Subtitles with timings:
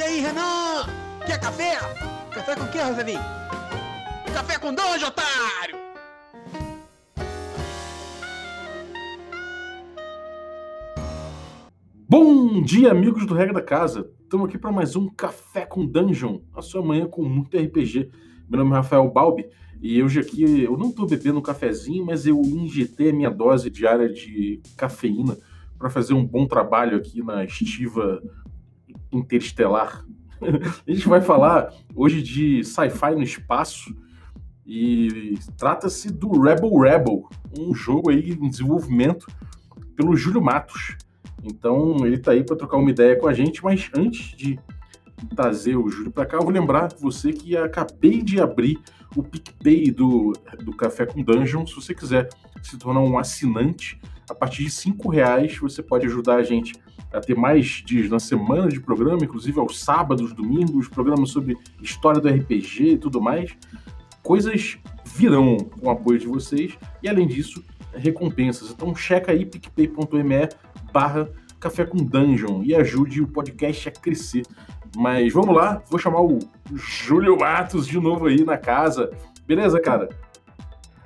[0.00, 0.86] E aí, Renan?
[1.26, 1.76] Quer café?
[2.32, 3.20] Café com o que, Rosalinho?
[4.32, 5.76] Café com dois, otário!
[12.08, 14.10] Bom dia, amigos do Regra da Casa.
[14.22, 18.10] Estamos aqui para mais um Café com Dungeon, a sua manhã com muito RPG.
[18.48, 19.50] Meu nome é Rafael Balbi
[19.82, 23.68] e hoje aqui eu não estou bebendo um cafezinho, mas eu injetei a minha dose
[23.68, 25.36] diária de cafeína
[25.78, 28.22] para fazer um bom trabalho aqui na estiva
[29.12, 30.04] interestelar.
[30.86, 33.94] a gente vai falar hoje de sci-fi no espaço
[34.66, 37.28] e trata-se do Rebel Rebel,
[37.58, 39.26] um jogo aí em desenvolvimento
[39.96, 40.96] pelo Júlio Matos.
[41.42, 44.58] Então ele está aí para trocar uma ideia com a gente, mas antes de
[45.34, 48.78] trazer o Júlio para cá, eu vou lembrar você que acabei de abrir
[49.16, 50.32] o PicPay do,
[50.62, 51.66] do Café com Dungeon.
[51.66, 52.28] Se você quiser
[52.62, 56.74] se tornar um assinante, a partir de cinco reais você pode ajudar a gente
[57.12, 62.20] a ter mais dias na semana de programa, inclusive aos sábados, domingos, programas sobre história
[62.20, 63.56] do RPG e tudo mais.
[64.22, 68.70] Coisas virão com o apoio de vocês e, além disso, recompensas.
[68.70, 70.48] Então, checa aí picpay.me
[70.92, 74.46] barra Café com Dungeon e ajude o podcast a crescer.
[74.96, 76.38] Mas vamos lá, vou chamar o
[76.74, 79.10] Júlio Matos de novo aí na casa.
[79.46, 80.08] Beleza, cara?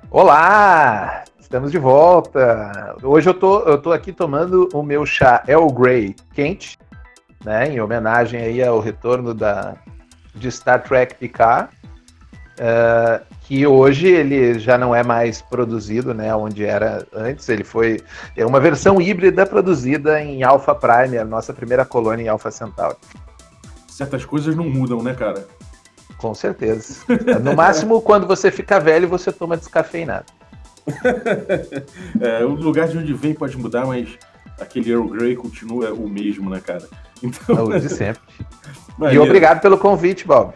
[0.09, 1.25] Olá!
[1.45, 2.95] Estamos de volta.
[3.03, 6.75] Hoje eu tô, eu tô aqui tomando o meu chá El Grey quente,
[7.45, 9.75] né, em homenagem aí ao retorno da,
[10.33, 11.69] de Star Trek Picard,
[12.59, 17.47] uh, que hoje ele já não é mais produzido, né, onde era antes.
[17.47, 18.01] Ele foi
[18.35, 22.97] é uma versão híbrida produzida em Alpha Prime, a nossa primeira colônia em Alpha Centauri.
[23.87, 25.45] Certas coisas não mudam, né, cara?
[26.17, 27.05] Com certeza.
[27.43, 30.25] No máximo, quando você fica velho, você toma descafeinado.
[32.19, 34.17] é, o lugar de onde vem pode mudar, mas
[34.59, 36.87] aquele Earl Grey continua o mesmo, né, cara?
[37.21, 37.57] Então...
[37.57, 38.21] É o de sempre.
[39.11, 40.53] e obrigado pelo convite, Bob.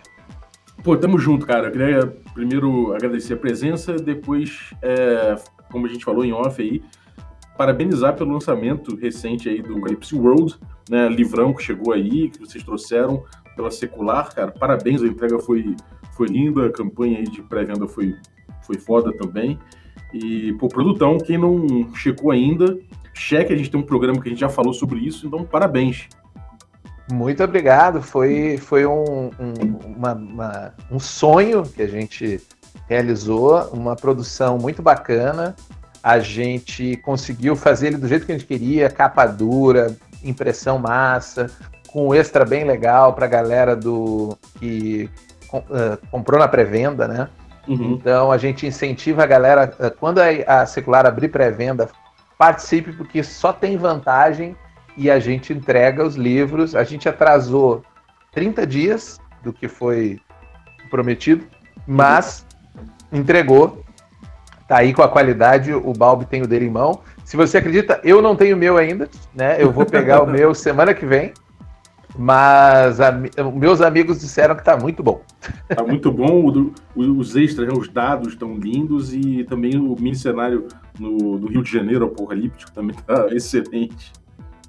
[0.83, 1.67] Pô, tamo junto, cara.
[1.67, 5.35] Eu queria primeiro agradecer a presença, depois, é,
[5.71, 6.81] como a gente falou em off aí,
[7.57, 10.55] parabenizar pelo lançamento recente aí do Calypso World,
[10.89, 13.23] né, livrão que chegou aí, que vocês trouxeram
[13.55, 14.51] pela Secular, cara.
[14.51, 15.75] Parabéns, a entrega foi,
[16.13, 18.15] foi linda, a campanha aí de pré-venda foi,
[18.61, 19.59] foi foda também.
[20.13, 22.77] E, pô, produtão, quem não checou ainda,
[23.13, 26.07] cheque, a gente tem um programa que a gente já falou sobre isso, então parabéns.
[27.11, 32.39] Muito obrigado, foi, foi um, um, uma, uma, um sonho que a gente
[32.87, 35.55] realizou, uma produção muito bacana,
[36.03, 41.49] a gente conseguiu fazer ele do jeito que a gente queria, capa dura, impressão massa,
[41.87, 45.09] com um extra bem legal para a galera do que
[45.51, 47.29] uh, comprou na pré-venda, né?
[47.69, 47.93] Uhum.
[47.93, 51.87] Então a gente incentiva a galera, eh, quando a, Secular abrir pré-venda,
[52.35, 54.55] participe, porque só tem vantagem
[54.97, 56.75] e a gente entrega os livros.
[56.75, 57.83] A gente atrasou
[58.31, 60.19] 30 dias do que foi
[60.89, 61.45] prometido,
[61.85, 62.43] mas
[63.11, 63.19] uhum.
[63.19, 63.85] entregou.
[64.67, 67.01] Tá aí com a qualidade, o Balbi tem o dele em mão.
[67.23, 69.61] Se você acredita, eu não tenho o meu ainda, né?
[69.61, 71.33] Eu vou pegar o meu semana que vem.
[72.21, 75.21] Mas a, meus amigos disseram que tá muito bom.
[75.69, 80.15] Tá muito bom, o, os extras, né, os dados estão lindos e também o mini
[80.15, 80.67] cenário
[80.99, 84.11] no, do Rio de Janeiro apocalíptico também tá excelente.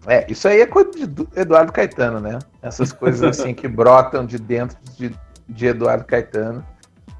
[0.07, 2.39] É, isso aí é coisa de Eduardo Caetano, né?
[2.63, 5.13] Essas coisas assim que brotam de dentro de,
[5.49, 6.65] de Eduardo Caetano.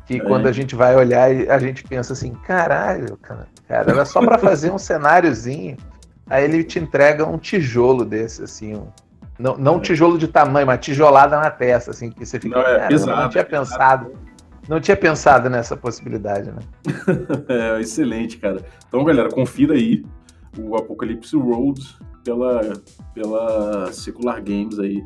[0.07, 0.21] Que é.
[0.21, 4.39] quando a gente vai olhar, a gente pensa assim, caralho, cara, cara era só para
[4.39, 5.77] fazer um cenáriozinho.
[6.29, 8.87] Aí ele te entrega um tijolo desse, assim, um,
[9.41, 12.57] não, não tijolo de tamanho, mas tijolada na testa, assim, que você fica.
[12.57, 14.13] Não, é pesado, não tinha é pensado.
[14.69, 16.61] Não tinha pensado nessa possibilidade, né?
[17.49, 18.65] é, excelente, cara.
[18.87, 20.05] Então, galera, confira aí
[20.59, 21.81] o Apocalypse Road
[22.23, 22.75] pela,
[23.15, 25.03] pela Secular Games aí.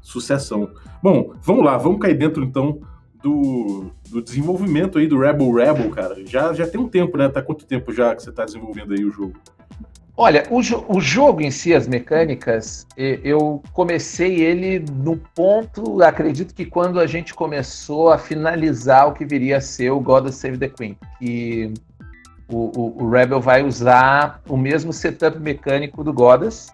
[0.00, 0.70] Sucessão.
[1.02, 2.80] Bom, vamos lá, vamos cair dentro então
[3.22, 6.24] do, do desenvolvimento aí do Rebel Rebel, cara.
[6.26, 7.28] Já, já tem um tempo, né?
[7.28, 9.34] Tá quanto tempo já que você tá desenvolvendo aí o jogo?
[10.14, 16.54] Olha, o, jo o, jogo em si, as mecânicas, eu comecei ele no ponto, acredito
[16.54, 20.58] que quando a gente começou a finalizar o que viria a ser o God Save
[20.58, 21.72] the Queen, que
[22.46, 26.68] o, o, o Rebel vai usar o mesmo setup mecânico do Goddess,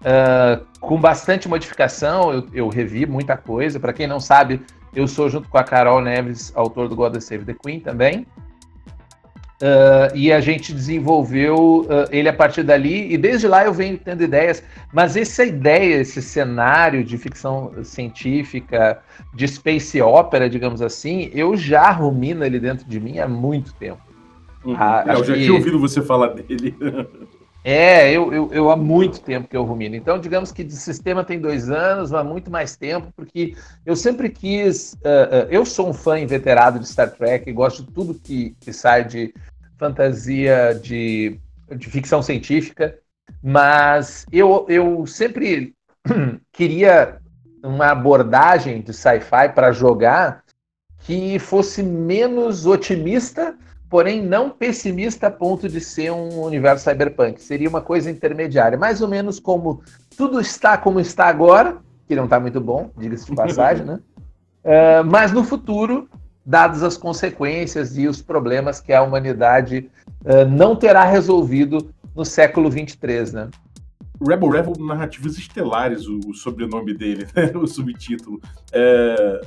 [0.00, 3.78] uh, com bastante modificação, eu, eu revi muita coisa.
[3.78, 4.62] Para quem não sabe,
[4.94, 8.26] eu sou junto com a Carol Neves, autor do God Save the Queen também.
[9.62, 13.96] Uh, e a gente desenvolveu uh, ele a partir dali, e desde lá eu venho
[13.96, 14.60] tendo ideias,
[14.92, 19.00] mas essa ideia, esse cenário de ficção científica,
[19.32, 24.02] de space opera, digamos assim, eu já rumino ele dentro de mim há muito tempo.
[24.64, 24.74] Uhum.
[24.76, 25.44] Ah, eu já que...
[25.44, 26.74] tinha ouvido você falar dele.
[27.64, 29.94] É, eu, eu, eu, há muito tempo que eu rumino.
[29.94, 33.54] Então, digamos que de sistema tem dois anos, há muito mais tempo, porque
[33.86, 34.94] eu sempre quis.
[34.94, 38.72] Uh, uh, eu sou um fã inveterado de Star Trek, gosto de tudo que, que
[38.72, 39.32] sai de
[39.82, 41.40] fantasia, de,
[41.76, 42.96] de ficção científica,
[43.42, 45.74] mas eu, eu sempre
[46.52, 47.18] queria
[47.64, 50.44] uma abordagem de sci-fi para jogar
[51.00, 53.56] que fosse menos otimista
[53.92, 57.42] porém não pessimista a ponto de ser um universo cyberpunk.
[57.42, 59.82] Seria uma coisa intermediária, mais ou menos como
[60.16, 61.76] tudo está como está agora,
[62.08, 64.00] que não está muito bom, diga-se de passagem, né?
[64.64, 66.08] Uh, mas no futuro,
[66.44, 69.90] dadas as consequências e os problemas que a humanidade
[70.24, 73.48] uh, não terá resolvido no século 23, né?
[74.20, 77.52] Rebel Rebel Narrativas Estelares, o, sobrenome dele, né?
[77.54, 78.40] o subtítulo.
[78.72, 79.40] É,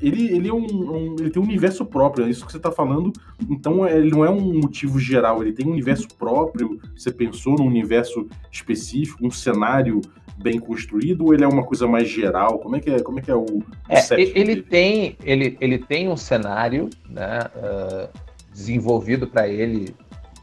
[0.00, 2.70] ele, ele, é um, um, ele tem um universo próprio, é isso que você está
[2.70, 3.12] falando.
[3.48, 6.80] Então, é, ele não é um motivo geral, ele tem um universo próprio.
[6.96, 10.00] Você pensou num universo específico, um cenário
[10.38, 12.58] bem construído, ou ele é uma coisa mais geral?
[12.58, 16.08] Como é que é, como é, que é o, é, ele tem ele, ele tem
[16.08, 18.08] um cenário né, uh,
[18.52, 19.94] desenvolvido para ele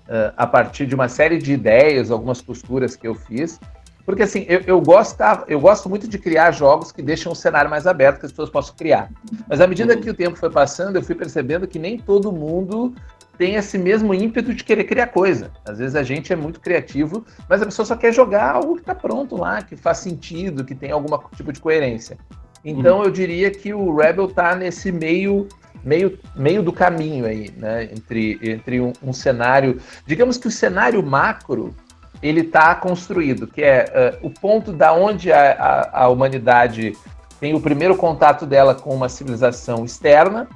[0.08, 3.60] uh, a partir de uma série de ideias, algumas costuras que eu fiz.
[4.06, 7.70] Porque assim, eu, eu, gosto, eu gosto muito de criar jogos que deixam o cenário
[7.70, 9.10] mais aberto, que as pessoas possam criar.
[9.48, 12.94] Mas à medida que o tempo foi passando, eu fui percebendo que nem todo mundo
[13.38, 15.52] tem esse mesmo ímpeto de querer criar coisa.
[15.66, 18.82] Às vezes a gente é muito criativo, mas a pessoa só quer jogar algo que
[18.82, 22.18] está pronto lá, que faz sentido, que tem algum tipo de coerência.
[22.64, 23.06] Então uhum.
[23.06, 25.48] eu diria que o Rebel está nesse meio
[25.84, 27.90] meio, meio do caminho aí, né?
[27.92, 29.80] Entre, entre um, um cenário.
[30.06, 31.76] Digamos que o cenário macro
[32.22, 36.96] ele está construído, que é uh, o ponto da onde a, a, a, humanidade
[37.38, 40.48] tem o primeiro contato dela com uma civilização externa,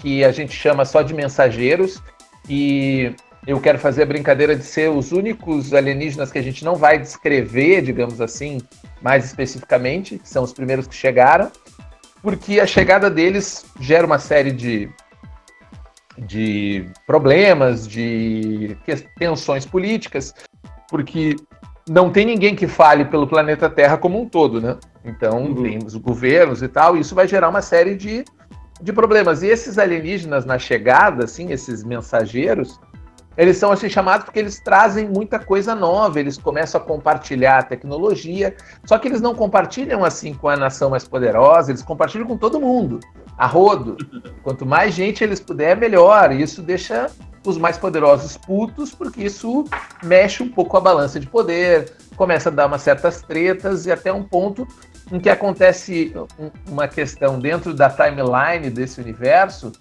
[0.00, 2.02] que a gente chama só de mensageiros,
[2.48, 3.14] e
[3.46, 6.98] eu quero fazer a brincadeira de ser os únicos alienígenas que a gente não vai
[6.98, 8.60] descrever, digamos assim,
[9.00, 11.50] mais especificamente, que são os primeiros que chegaram,
[12.22, 14.88] porque a chegada deles gera uma série de,
[16.16, 18.76] de problemas, de
[19.18, 20.32] tensões políticas,
[20.88, 21.34] porque
[21.88, 24.76] não tem ninguém que fale pelo planeta Terra como um todo, né?
[25.04, 25.62] Então, uhum.
[25.62, 28.24] tem os governos e tal, e isso vai gerar uma série de,
[28.82, 29.42] de problemas.
[29.42, 32.80] E esses alienígenas na chegada, assim, esses mensageiros,
[33.36, 37.62] eles são assim chamados porque eles trazem muita coisa nova, eles começam a compartilhar a
[37.62, 42.36] tecnologia, só que eles não compartilham assim com a nação mais poderosa, eles compartilham com
[42.36, 43.00] todo mundo,
[43.38, 43.96] a rodo.
[44.42, 46.32] Quanto mais gente eles puder, melhor.
[46.32, 47.10] E isso deixa
[47.46, 49.64] os mais poderosos putos, porque isso
[50.02, 54.12] mexe um pouco a balança de poder, começa a dar umas certas tretas e até
[54.12, 54.64] um ponto
[55.10, 56.14] em que acontece
[56.68, 59.72] uma questão dentro da timeline desse universo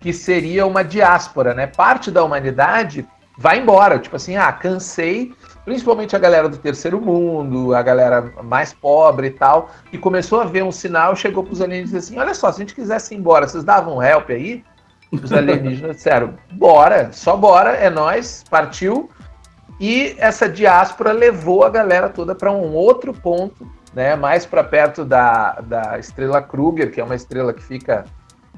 [0.00, 1.66] que seria uma diáspora, né?
[1.66, 3.06] Parte da humanidade
[3.36, 5.34] vai embora, tipo assim, ah, cansei,
[5.66, 10.46] principalmente a galera do terceiro mundo, a galera mais pobre e tal, que começou a
[10.46, 13.18] ver um sinal, chegou para os alienígenas assim, olha só, se a gente quisesse ir
[13.18, 14.64] embora, vocês davam help aí?
[15.12, 19.10] Os alienígenas disseram: bora, só bora, é nós, partiu.
[19.78, 25.04] E essa diáspora levou a galera toda para um outro ponto, né, mais para perto
[25.04, 28.04] da, da estrela Kruger, que é uma estrela que fica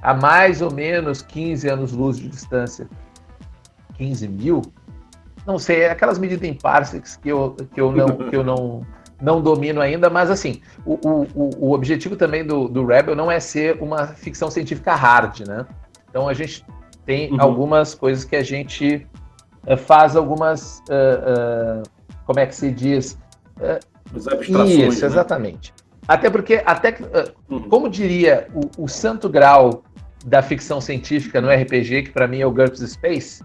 [0.00, 2.88] a mais ou menos 15 anos-luz de distância.
[3.94, 4.62] 15 mil?
[5.44, 8.86] Não sei, é aquelas medidas em parsecs que eu, que eu, não, que eu não,
[9.20, 13.40] não domino ainda, mas assim, o, o, o objetivo também do, do Rebel não é
[13.40, 15.66] ser uma ficção científica hard, né?
[16.08, 16.64] Então a gente
[17.04, 17.40] tem uhum.
[17.40, 19.06] algumas coisas que a gente
[19.76, 20.82] faz algumas.
[20.88, 23.18] Uh, uh, como é que se diz?
[24.88, 25.06] Isso, né?
[25.06, 25.74] exatamente.
[26.06, 26.96] Até porque, até
[27.50, 27.68] uhum.
[27.68, 29.82] como diria o, o, santo grau
[30.24, 33.44] da ficção científica no RPG, que para mim é o GURPS Space,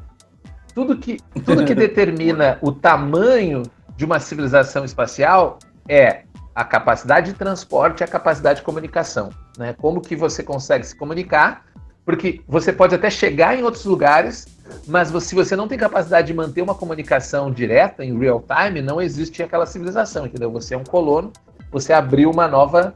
[0.74, 3.64] tudo que, tudo que determina o tamanho
[3.98, 6.24] de uma civilização espacial é
[6.56, 9.30] a capacidade de transporte e a capacidade de comunicação.
[9.58, 9.74] Né?
[9.74, 11.66] Como que você consegue se comunicar
[12.06, 14.46] porque você pode até chegar em outros lugares,
[14.88, 19.02] mas se você não tem capacidade de manter uma comunicação direta, em real time, não
[19.02, 20.52] existe aquela civilização, entendeu?
[20.52, 21.32] Você é um colono,
[21.72, 22.94] você abriu uma nova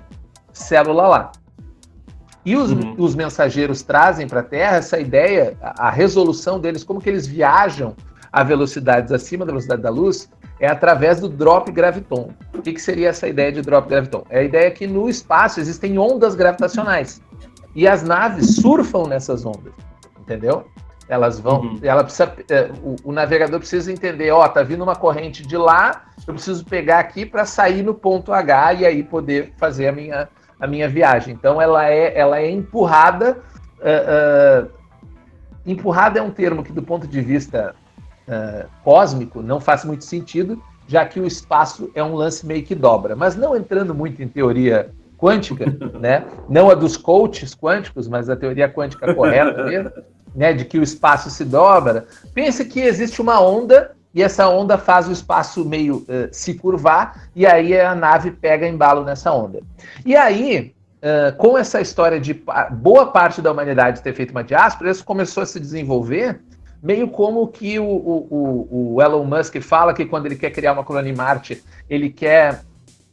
[0.54, 1.32] célula lá.
[2.46, 2.96] E os, uhum.
[2.98, 7.28] os mensageiros trazem para a Terra essa ideia, a, a, resolução deles, como que eles
[7.28, 7.94] viajam
[8.32, 12.32] a velocidades acima da velocidade da luz, é através do drop graviton.
[12.54, 14.24] O que, que seria essa ideia de drop graviton?
[14.30, 17.22] É a ideia que no espaço existem ondas gravitacionais.
[17.76, 19.74] E as naves surfam nessas ondas,
[20.20, 20.66] entendeu?
[21.10, 21.80] Elas vão, uhum.
[21.82, 26.06] ela precisa, é, o, o, navegador precisa entender, ó, tá vindo uma corrente de lá,
[26.28, 30.28] eu preciso pegar aqui para sair no ponto H e aí poder fazer a minha,
[30.60, 31.34] a minha viagem.
[31.34, 33.38] Então ela é, ela é empurrada.
[33.80, 34.70] Uh, uh,
[35.66, 37.74] empurrada é um termo que, do ponto de vista
[38.28, 42.76] uh, cósmico não faz muito sentido, já que o espaço é um lance meio que
[42.76, 43.16] dobra.
[43.16, 45.66] Mas não entrando muito em teoria quântica,
[46.00, 46.26] né?
[46.50, 49.92] não a dos coaches quânticos, mas a teoria quântica correta mesmo,
[50.38, 50.54] né?
[50.54, 55.08] de que o espaço se dobra, pense que existe uma onda e essa onda faz
[55.08, 59.60] o espaço meio uh, se curvar, e aí a nave pega embalo nessa onda.
[60.06, 62.42] E aí, uh, com essa história de
[62.72, 66.40] boa parte da humanidade ter feito uma diáspora, isso começou a se desenvolver
[66.82, 70.84] meio como que o, o, o, Elon Musk fala que quando ele quer criar uma
[70.84, 72.62] colônia em Marte, ele quer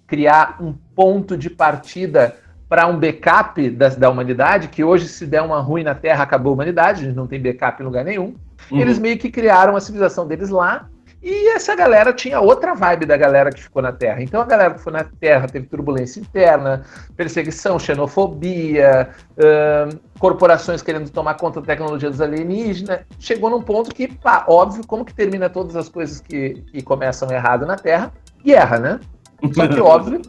[0.07, 2.37] criar um ponto de partida
[2.69, 6.51] para um backup da, da, humanidade, que hoje, se der uma ruim na Terra, acabou
[6.51, 8.35] a humanidade, a gente não tem backup em lugar nenhum.
[8.71, 8.81] Uhum.
[8.81, 10.89] Eles meio que criaram a civilização deles lá,
[11.25, 14.23] e essa galera tinha outra vibe da galera que ficou na Terra.
[14.23, 16.85] Então a galera que foi na Terra teve turbulência interna,
[17.17, 19.09] perseguição, xenofobia,
[20.19, 23.01] corporações querendo tomar conta da tecnologia dos alienígenas.
[23.19, 27.31] Chegou num ponto que, pá, óbvio, como que termina todas as coisas que, que começam
[27.31, 28.13] errado na Terra?
[28.45, 29.01] Guerra, né?
[29.55, 30.21] Só que, óbvio,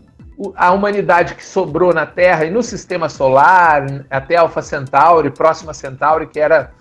[0.56, 6.28] a humanidade que sobrou na Terra e no sistema solar, até Alpha Centauri, próxima Centauri,
[6.28, 6.72] que era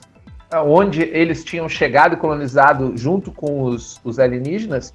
[0.62, 4.92] onde eles tinham chegado e colonizado junto com os, os alienígenas,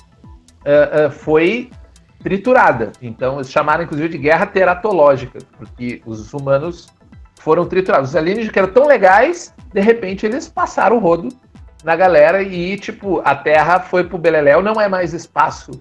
[0.66, 1.70] uh, uh, foi
[2.24, 2.92] triturada.
[3.02, 6.90] Então, eles chamaram inclusive de guerra teratológica, porque os humanos
[7.40, 8.10] foram triturados.
[8.10, 11.30] Os alienígenas que eram tão legais, de repente eles passaram o rodo
[11.84, 15.72] na galera e, tipo, a Terra foi pro Beleléu, não é mais espaço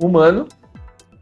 [0.00, 0.46] humano.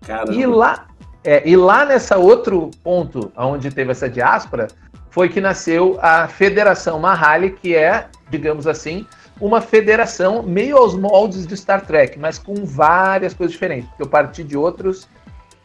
[0.03, 0.33] Caramba.
[0.35, 0.87] E lá,
[1.27, 4.69] é, e lá nessa outro ponto, onde teve essa diáspora,
[5.11, 9.05] foi que nasceu a Federação Mahali, que é, digamos assim,
[9.41, 14.07] uma federação meio aos moldes de Star Trek, mas com várias coisas diferentes, porque eu
[14.07, 15.09] parti de outros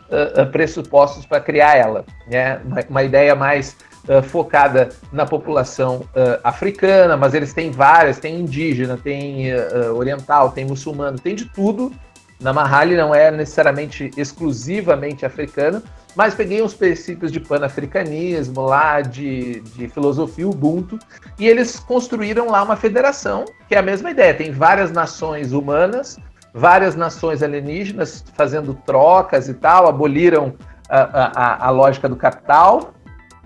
[0.09, 2.05] uh, pressupostos para criar ela.
[2.27, 2.59] Né?
[2.65, 3.77] Uma, uma ideia mais
[4.09, 9.53] uh, focada na população uh, africana, mas eles têm várias, tem indígena, tem
[9.95, 11.93] oriental, tem muçulmano, tem de tudo.
[12.41, 15.81] Na Mahali não é necessariamente exclusivamente africano,
[16.15, 20.97] mas peguei uns princípios de panafricanismo lá, de, de filosofia Ubuntu,
[21.37, 26.17] e eles construíram lá uma federação, que é a mesma ideia, tem várias nações humanas,
[26.53, 30.53] várias nações alienígenas fazendo trocas e tal, aboliram
[30.89, 32.93] a, a, a lógica do capital,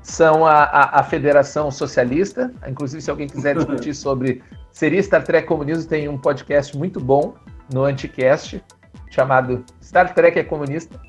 [0.01, 5.47] são a, a, a, Federação Socialista, inclusive se alguém quiser discutir sobre seria Star Trek
[5.47, 7.33] Comunismo, tem um podcast muito bom
[7.73, 8.63] no Anticast,
[9.15, 10.99] chamado Star Trek é Comunista,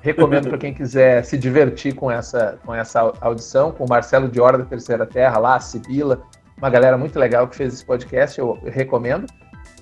[0.00, 4.58] Recomendo para quem quiser se divertir com essa, com essa audição, com o Marcelo Diora
[4.58, 6.22] da Terceira Terra, lá, a Sibila,
[6.56, 9.26] uma galera muito legal que fez esse podcast, eu, recomendo.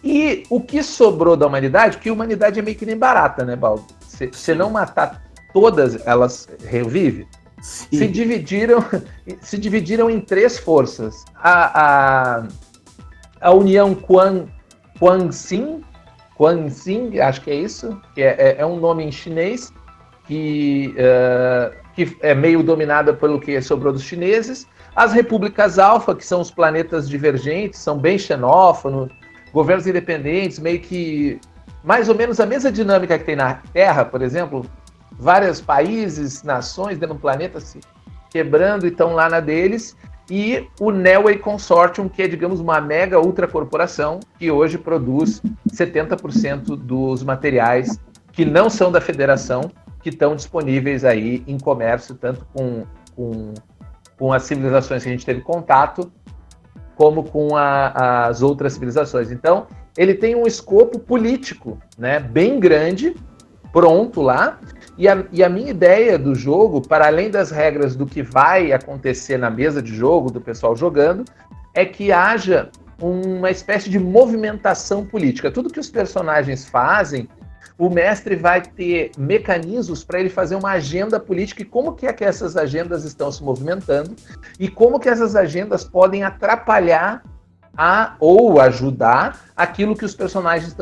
[0.02, 3.54] E o que sobrou da humanidade, que a humanidade é meio que nem barata, né,
[3.54, 3.84] Baldo?
[4.00, 7.26] Se, se não matar todas, elas revivem.
[7.60, 8.84] Se dividiram,
[9.40, 11.24] se dividiram em três forças.
[11.34, 12.48] A, a,
[13.40, 14.46] a União Quan,
[14.98, 15.82] Quan Xin,
[16.36, 19.72] Quan Xin, acho que é isso, que é, é, é um nome em chinês,
[20.26, 24.66] que, uh, que é meio dominada pelo que sobrou dos chineses.
[24.94, 29.10] As repúblicas alfa, que são os planetas divergentes, são bem xenófonos,
[29.52, 31.40] governos independentes, meio que
[31.84, 34.64] mais ou menos a mesma dinâmica que tem na Terra, por exemplo,
[35.12, 37.80] vários países, nações dentro do planeta se
[38.30, 39.96] quebrando e estão lá na deles,
[40.34, 46.74] e o Nelway Consortium, que é, digamos, uma mega ultra corporação que hoje produz 70%
[46.74, 48.00] dos materiais
[48.32, 49.70] que não são da federação
[50.02, 53.52] que estão disponíveis aí em comércio, tanto com, com,
[54.18, 56.10] com as civilizações que a gente teve contato,
[56.96, 59.30] como com a, as outras civilizações.
[59.30, 59.66] Então,
[59.98, 63.14] ele tem um escopo político né, bem grande,
[63.70, 64.58] pronto lá.
[64.98, 68.72] E a, e a minha ideia do jogo, para além das regras do que vai
[68.72, 71.24] acontecer na mesa de jogo, do pessoal jogando,
[71.74, 72.70] é que haja
[73.00, 75.50] uma espécie de movimentação política.
[75.50, 77.28] Tudo que os personagens fazem
[77.78, 82.12] o mestre vai ter mecanismos para ele fazer uma agenda política e como que, é
[82.12, 84.14] que essas agendas estão se movimentando
[84.58, 87.24] e como que essas agendas podem atrapalhar
[87.76, 90.76] a, ou ajudar aquilo que os personagens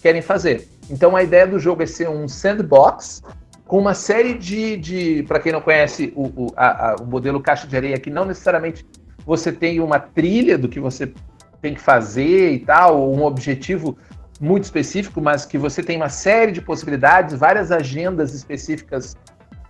[0.00, 0.68] querem fazer.
[0.88, 3.22] Então a ideia do jogo é ser um sandbox
[3.68, 7.38] com uma série de, de para quem não conhece o, o, a, a, o modelo
[7.38, 8.84] caixa de areia, que não necessariamente
[9.26, 11.12] você tem uma trilha do que você
[11.60, 13.98] tem que fazer e tal, um objetivo
[14.40, 19.14] muito específico, mas que você tem uma série de possibilidades, várias agendas específicas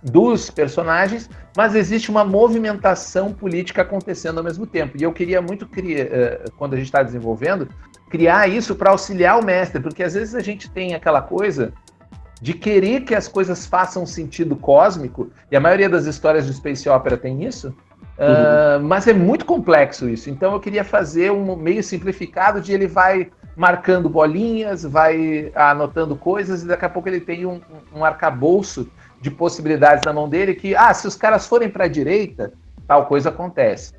[0.01, 4.95] dos personagens, mas existe uma movimentação política acontecendo ao mesmo tempo.
[4.97, 7.67] E eu queria muito, criar, eh, quando a gente está desenvolvendo,
[8.09, 11.73] criar isso para auxiliar o mestre, porque às vezes a gente tem aquela coisa
[12.41, 16.87] de querer que as coisas façam sentido cósmico, e a maioria das histórias de Space
[16.87, 18.83] Opera tem isso, uhum.
[18.83, 20.29] uh, mas é muito complexo isso.
[20.29, 26.63] Então eu queria fazer um meio simplificado de ele vai marcando bolinhas, vai anotando coisas
[26.63, 27.59] e daqui a pouco ele tem um,
[27.93, 31.89] um arcabouço de possibilidades na mão dele que, ah, se os caras forem para a
[31.89, 32.53] direita,
[32.87, 33.93] tal coisa acontece.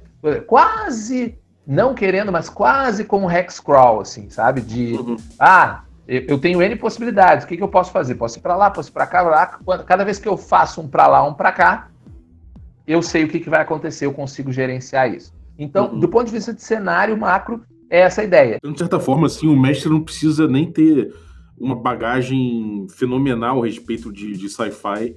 [0.47, 4.63] Quase, não querendo, mas quase como um hex crawl, assim, sabe?
[4.63, 5.17] De, uhum.
[5.39, 8.17] ah, eu tenho N possibilidades, o que, que eu posso fazer?
[8.17, 9.47] Posso ir para lá, posso ir para cá, lá.
[9.87, 11.89] Cada vez que eu faço um para lá, um para cá,
[12.85, 15.33] eu sei o que, que vai acontecer, eu consigo gerenciar isso.
[15.57, 16.01] Então, uhum.
[16.01, 18.57] do ponto de vista de cenário macro, é essa a ideia.
[18.57, 21.15] Então, de certa forma, assim, o mestre não precisa nem ter
[21.57, 25.15] uma bagagem fenomenal a respeito de, de sci-fi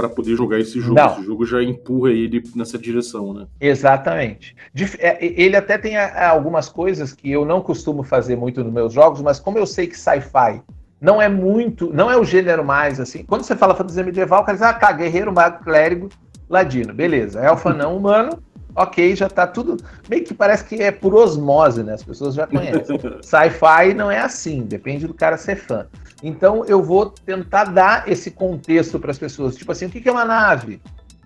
[0.00, 0.94] para poder jogar esse jogo.
[0.94, 1.12] Não.
[1.12, 3.46] Esse jogo já empurra ele nessa direção, né?
[3.60, 4.56] Exatamente.
[4.98, 9.20] É, ele até tem algumas coisas que eu não costumo fazer muito nos meus jogos,
[9.20, 10.62] mas como eu sei que sci-fi
[11.00, 13.24] não é muito, não é o gênero mais assim.
[13.24, 16.08] Quando você fala fantasia medieval, o cara diz, ah, tá, guerreiro, mago, clérigo,
[16.48, 17.40] ladino, beleza.
[17.40, 18.42] Elfa não humano,
[18.74, 19.76] ok, já tá tudo.
[20.08, 21.94] Meio que parece que é por osmose, né?
[21.94, 22.98] As pessoas já conhecem.
[23.22, 25.86] Sci-fi não é assim, depende do cara ser fã.
[26.22, 29.56] Então eu vou tentar dar esse contexto para as pessoas.
[29.56, 30.80] Tipo assim, o que é uma nave?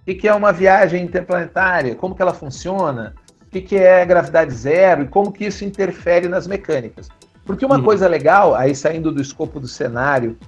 [0.06, 1.94] O que é uma viagem interplanetária?
[1.94, 3.14] Como que ela funciona?
[3.42, 5.02] O que é gravidade zero?
[5.02, 7.08] E como que isso interfere nas mecânicas?
[7.44, 7.84] Porque uma uhum.
[7.84, 10.38] coisa legal, aí saindo do escopo do cenário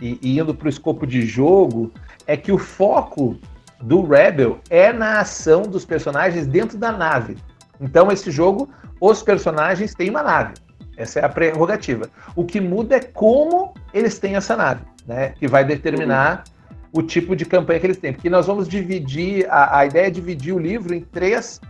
[0.00, 1.92] e, e indo para o escopo de jogo,
[2.26, 3.36] é que o foco
[3.80, 7.36] do Rebel é na ação dos personagens dentro da nave.
[7.80, 8.68] Então, esse jogo,
[9.00, 10.54] os personagens têm uma nave.
[10.96, 12.08] Essa é a prerrogativa.
[12.36, 15.30] O que muda é como eles têm essa nave, né?
[15.30, 16.44] Que vai determinar
[16.92, 17.00] uhum.
[17.00, 18.12] o tipo de campanha que eles têm.
[18.12, 21.60] Porque nós vamos dividir, a, a ideia é dividir o livro em três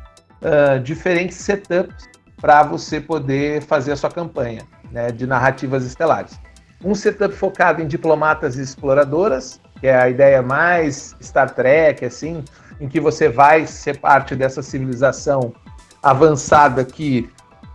[0.42, 2.08] uh, diferentes setups
[2.40, 6.38] para você poder fazer a sua campanha né, de narrativas estelares.
[6.84, 12.44] Um setup focado em diplomatas e exploradoras, que é a ideia mais Star Trek, assim,
[12.80, 15.54] em que você vai ser parte dessa civilização
[16.02, 17.30] avançada que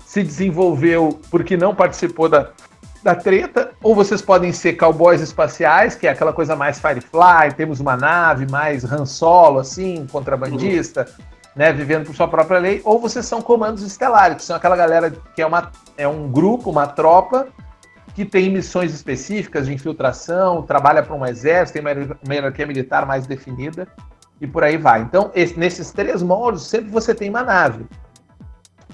[0.07, 2.51] se desenvolveu porque não participou da,
[3.03, 7.81] da treta, ou vocês podem ser cowboys espaciais, que é aquela coisa mais Firefly, temos
[7.81, 11.25] uma nave mais Han Solo, assim, contrabandista, uhum.
[11.57, 15.11] né, vivendo por sua própria lei, ou vocês são comandos estelares, que são aquela galera
[15.35, 17.50] que é, uma, é um grupo, uma tropa,
[18.15, 23.27] que tem missões específicas de infiltração, trabalha para um exército, tem uma hierarquia militar mais
[23.27, 23.85] definida,
[24.39, 25.01] e por aí vai.
[25.01, 27.85] Então, esse, nesses três modos, sempre você tem uma nave.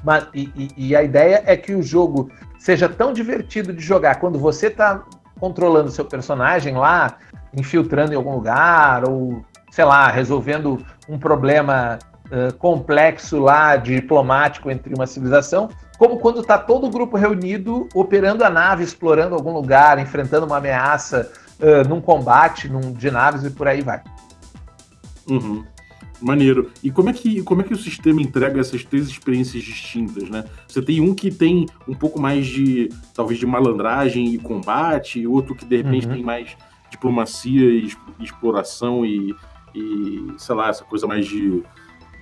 [0.03, 4.15] Mas, e, e, e, a ideia é que o jogo seja tão divertido de jogar
[4.15, 5.03] quando você está
[5.39, 7.17] controlando seu personagem lá,
[7.55, 14.93] infiltrando em algum lugar, ou, sei lá, resolvendo um problema uh, complexo lá, diplomático entre
[14.93, 19.99] uma civilização, como quando está todo o grupo reunido, operando a nave, explorando algum lugar,
[19.99, 24.01] enfrentando uma ameaça uh, num combate num, de naves e por aí vai.
[25.29, 25.63] Uhum.
[26.23, 26.71] Maneiro.
[26.81, 30.45] E como é, que, como é que o sistema entrega essas três experiências distintas, né?
[30.65, 35.27] Você tem um que tem um pouco mais de, talvez, de malandragem e combate, e
[35.27, 36.13] outro que, de repente, uhum.
[36.13, 36.55] tem mais
[36.89, 39.35] diplomacia e exploração e,
[39.75, 41.61] e, sei lá, essa coisa mais de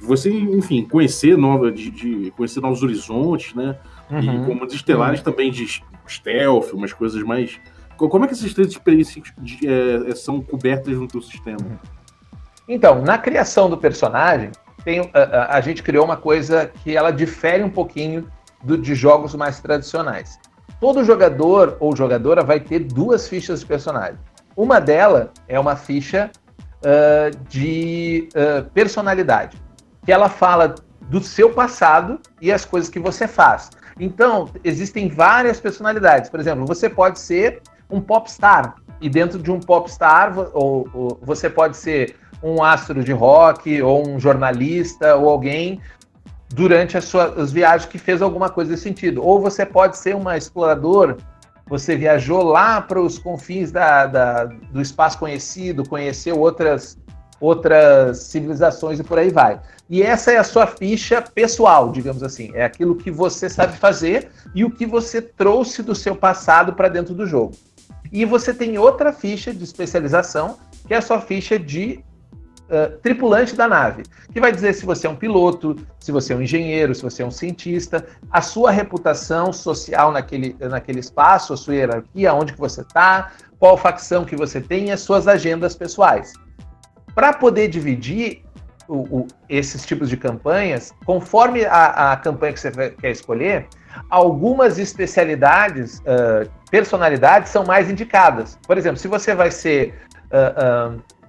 [0.01, 3.77] você, enfim, conhecer nova, de, de conhecer novos horizontes, né?
[4.09, 4.43] Uhum.
[4.43, 5.25] E comandos estelares uhum.
[5.25, 7.59] também de stealth, umas coisas mais.
[7.97, 11.59] Como é que essas três experiências de, é, são cobertas no teu sistema?
[11.61, 12.00] Uhum.
[12.73, 14.49] Então, na criação do personagem,
[14.85, 18.31] tem, a, a, gente criou uma coisa que ela difere um pouquinho
[18.63, 20.39] do, de jogos mais tradicionais.
[20.79, 24.17] Todo jogador ou jogadora vai ter duas fichas de personagem.
[24.55, 26.31] Uma delas é uma ficha
[26.77, 29.61] uh, de uh, personalidade
[30.05, 33.69] que ela fala do seu passado e as coisas que você faz.
[33.99, 36.29] Então, existem várias personalidades.
[36.29, 41.49] Por exemplo, você pode ser um popstar, e dentro de um popstar, ou, ou você
[41.49, 45.79] pode ser um astro de rock, ou um jornalista, ou alguém
[46.49, 49.23] durante as suas viagens que fez alguma coisa nesse sentido.
[49.23, 51.17] Ou você pode ser uma explorador,
[51.67, 56.97] você viajou lá para os confins da, da, do espaço conhecido, conheceu outras
[57.39, 59.59] outras civilizações e por aí vai.
[59.89, 62.51] E essa é a sua ficha pessoal, digamos assim.
[62.53, 66.87] É aquilo que você sabe fazer e o que você trouxe do seu passado para
[66.87, 67.53] dentro do jogo.
[68.11, 72.03] E você tem outra ficha de especialização, que é a sua ficha de
[72.71, 74.03] uh, tripulante da nave,
[74.33, 77.21] que vai dizer se você é um piloto, se você é um engenheiro, se você
[77.21, 82.59] é um cientista, a sua reputação social naquele, naquele espaço, a sua hierarquia, onde que
[82.59, 86.33] você está, qual facção que você tem e as suas agendas pessoais.
[87.13, 88.43] Para poder dividir
[88.87, 93.67] o, o, esses tipos de campanhas, conforme a, a, campanha que você quer escolher,
[94.09, 98.57] algumas especialidades, uh, personalidades são mais indicadas.
[98.65, 99.93] Por exemplo, se você vai ser.
[100.31, 101.20] Uh, uh,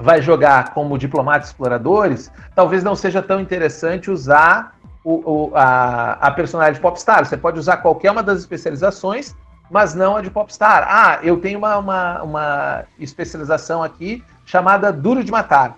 [0.00, 5.12] vai jogar como diplomata exploradores, talvez não seja tão interessante usar o,
[5.50, 7.24] o, a, a personagem de Popstar.
[7.24, 9.34] Você pode usar qualquer uma das especializações,
[9.70, 10.86] mas não a de Popstar.
[10.88, 15.76] Ah, eu tenho uma, uma, uma especialização aqui chamada Duro de Matar,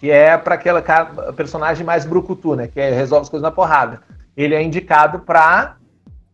[0.00, 0.82] que é para aquela
[1.32, 2.66] personagem mais brucutu, né?
[2.66, 4.00] Que é, resolve as coisas na porrada.
[4.36, 5.76] Ele é indicado para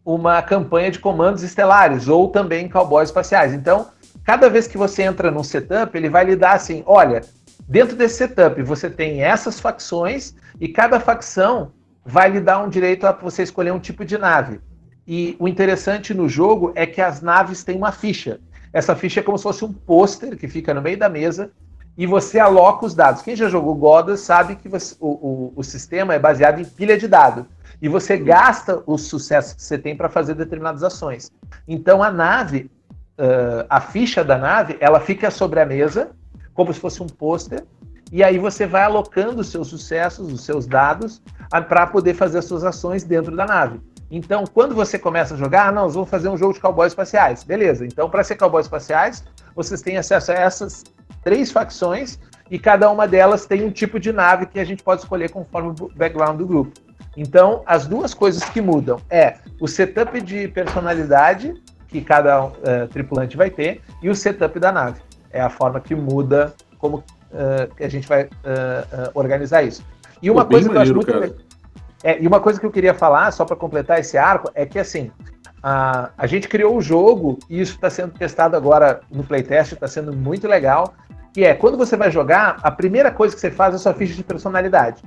[0.05, 3.53] uma campanha de comandos estelares ou também cowboys espaciais.
[3.53, 3.89] Então,
[4.29, 7.23] cada vez que você entra num setup, ele vai lhe dar assim: olha,
[7.67, 11.73] dentro desse setup você tem essas facções e cada facção
[12.05, 14.61] vai lhe dar um direito a você escolher um tipo de nave.
[15.07, 18.39] E o interessante no jogo é que as naves têm uma ficha.
[18.71, 21.51] Essa ficha é como se fosse um pôster que fica no meio da mesa
[21.97, 23.23] e você aloca os dados.
[23.23, 26.99] Quem já jogou Godas sabe que você, o, o, o, sistema é baseado em pilha
[26.99, 27.47] de dados.
[27.81, 31.33] E você gasta os sucessos que você tem para fazer determinadas ações.
[31.67, 32.71] Então a nave,
[33.19, 36.11] uh, a ficha da nave, ela fica sobre a mesa,
[36.55, 37.65] como se fosse um pôster,
[38.11, 41.21] e aí você vai alocando os seus sucessos, os seus dados,
[41.69, 43.81] para poder fazer as suas ações dentro da nave.
[44.11, 47.45] Então, quando você começa a jogar, ah, não, vamos fazer um jogo de cowboys espaciais.
[47.45, 47.85] Beleza.
[47.85, 49.23] Então, para ser cowboys espaciais,
[49.55, 50.85] vocês têm acesso a essas
[51.23, 52.19] três facções
[52.51, 55.75] e cada uma delas tem um tipo de nave que a gente pode escolher conforme
[55.79, 56.73] o background do grupo.
[57.17, 61.53] Então, as duas coisas que mudam é o setup de personalidade
[61.89, 62.53] que cada uh,
[62.91, 65.01] tripulante vai ter e o setup da nave.
[65.31, 67.05] É a forma que muda como uh,
[67.85, 68.29] a gente vai uh,
[69.15, 69.83] organizar isso.
[70.23, 71.35] E uma Pô, coisa que eu acho muito cara.
[72.05, 74.79] É, e uma coisa que eu queria falar, só para completar esse arco, é que
[74.79, 75.11] assim,
[75.63, 79.89] a, a gente criou o jogo e isso está sendo testado agora no playtest, está
[79.89, 80.95] sendo muito legal.
[81.33, 83.95] Que é quando você vai jogar, a primeira coisa que você faz é a sua
[83.95, 85.03] ficha de personalidade.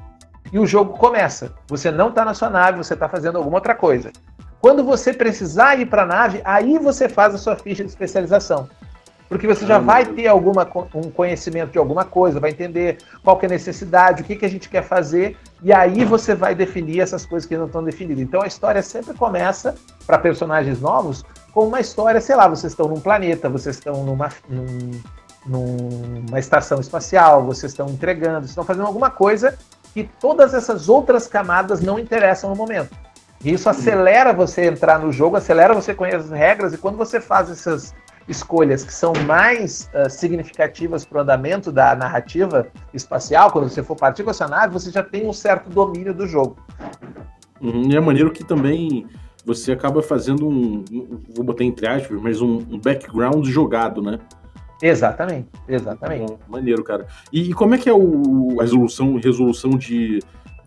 [0.51, 1.53] E o jogo começa.
[1.67, 4.11] Você não está na sua nave, você está fazendo alguma outra coisa.
[4.61, 8.69] Quando você precisar ir para a nave, aí você faz a sua ficha de especialização
[9.31, 13.45] porque você já vai ter alguma, um conhecimento de alguma coisa, vai entender qual que
[13.45, 16.99] é a necessidade, o que, que a gente quer fazer, e aí você vai definir
[16.99, 18.21] essas coisas que não estão definidas.
[18.21, 19.73] Então a história sempre começa,
[20.05, 24.29] para personagens novos, com uma história, sei lá, vocês estão num planeta, vocês estão numa,
[24.49, 25.01] num,
[25.45, 29.57] numa estação espacial, vocês estão entregando, vocês estão fazendo alguma coisa
[29.93, 32.93] que todas essas outras camadas não interessam no momento.
[33.43, 37.19] E isso acelera você entrar no jogo, acelera você conhecer as regras, e quando você
[37.19, 37.93] faz essas
[38.27, 43.95] escolhas que são mais uh, significativas para o andamento da narrativa espacial, quando você for
[43.95, 46.57] partir com essa nave, você já tem um certo domínio do jogo.
[47.59, 49.07] Uhum, e é maneiro que também
[49.45, 50.85] você acaba fazendo um,
[51.35, 54.19] vou botar entre aspas, mas um, um background jogado, né?
[54.81, 56.31] Exatamente, exatamente.
[56.31, 57.07] Bom, maneiro, cara.
[57.31, 60.19] E, e, como é que é o, a resolução, resolução de,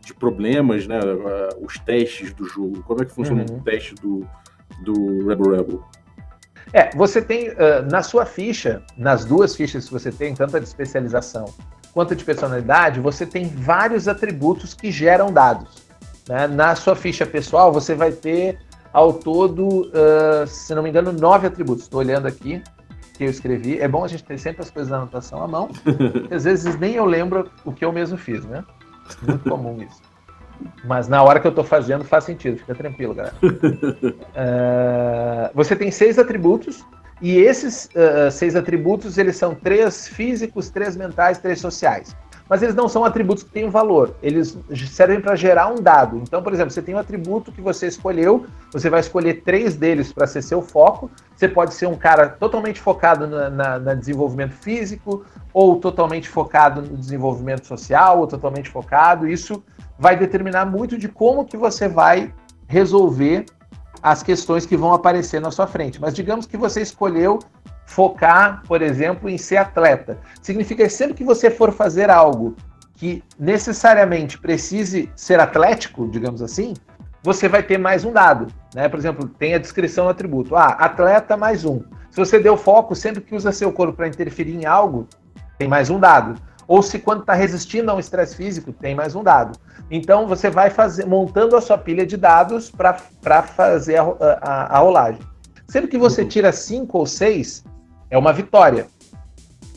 [0.05, 0.99] de problemas, né?
[0.99, 2.83] Uh, os testes do jogo?
[2.83, 3.59] Como é que funciona uhum.
[3.59, 4.27] o teste do,
[4.83, 5.85] do Rebel Rebel?
[6.73, 7.55] É, você tem uh,
[7.91, 11.47] na sua ficha, nas duas fichas que você tem, tanto a de especialização
[11.95, 15.87] quanto a de personalidade, você tem vários atributos que geram dados.
[16.29, 16.49] Né?
[16.49, 18.59] Na sua ficha pessoal, você vai ter
[18.93, 21.85] ao todo, uh, se não me engano, nove atributos.
[21.85, 22.61] Estou olhando aqui
[23.17, 23.79] que eu escrevi.
[23.79, 25.71] É bom a gente ter sempre as coisas na anotação à mão,
[26.31, 28.65] às vezes nem eu lembro o que eu mesmo fiz, né?
[29.23, 30.03] Muito comum isso.
[30.85, 33.35] Mas na hora que eu estou fazendo faz sentido, fica tranquilo, galera.
[33.43, 36.85] uh, você tem seis atributos,
[37.21, 42.17] e esses uh, seis atributos eles são três físicos, três mentais, três sociais.
[42.49, 44.59] Mas eles não são atributos que têm valor, eles
[44.91, 46.19] servem para gerar um dado.
[46.19, 50.13] Então, por exemplo, você tem um atributo que você escolheu, você vai escolher três deles
[50.13, 51.11] para ser seu foco.
[51.35, 56.97] Você pode ser um cara totalmente focado na, na desenvolvimento físico, ou totalmente focado no
[56.97, 59.27] desenvolvimento social, ou totalmente focado.
[59.27, 59.65] Isso
[59.99, 62.33] vai determinar muito de como que você vai
[62.67, 63.47] resolver
[64.03, 65.99] as questões que vão aparecer na sua frente.
[65.99, 67.39] Mas digamos que você escolheu
[67.95, 70.19] focar, por exemplo, em ser atleta.
[70.43, 72.57] Significa que sempre que você for fazer algo
[72.95, 76.75] que necessariamente precise ser atlético, digamos assim,
[77.23, 78.49] você vai ter mais um dado.
[78.75, 78.89] Né?
[78.89, 80.57] Por exemplo, tem a descrição do atributo.
[80.57, 81.83] Ah, atleta mais um.
[82.11, 85.09] Se você deu foco sempre que usa seu corpo para interferir em algo,
[85.59, 89.15] tem mais um dado ou se quando está resistindo a um estresse físico, tem mais
[89.15, 89.59] um dado.
[89.91, 94.03] Então você vai fazer, montando a sua pilha de dados para fazer a,
[94.41, 95.21] a, a, rolagem.
[95.69, 97.65] Sempre que você tira cinco ou seis,
[98.15, 98.87] é uma vitória.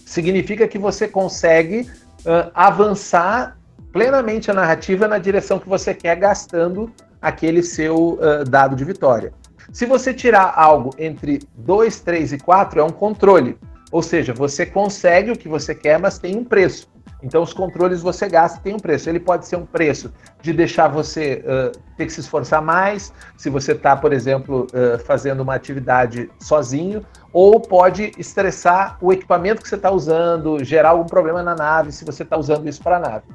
[0.06, 3.58] Significa que você consegue uh, avançar
[3.92, 9.34] plenamente a narrativa na direção que você quer, gastando aquele seu uh, dado de vitória.
[9.74, 13.58] Se você tirar algo entre 2, 3 e 4, é um controle.
[13.92, 16.88] Ou seja, você consegue o que você quer, mas tem um preço.
[17.24, 19.10] Então, os controles você gasta tem um preço.
[19.10, 23.50] Ele pode ser um preço de deixar você uh, ter que se esforçar mais, se
[23.50, 27.04] você está, por exemplo, uh, fazendo uma atividade sozinho,
[27.40, 32.04] ou pode estressar o equipamento que você está usando, gerar algum problema na nave, se
[32.04, 33.26] você está usando isso para a nave.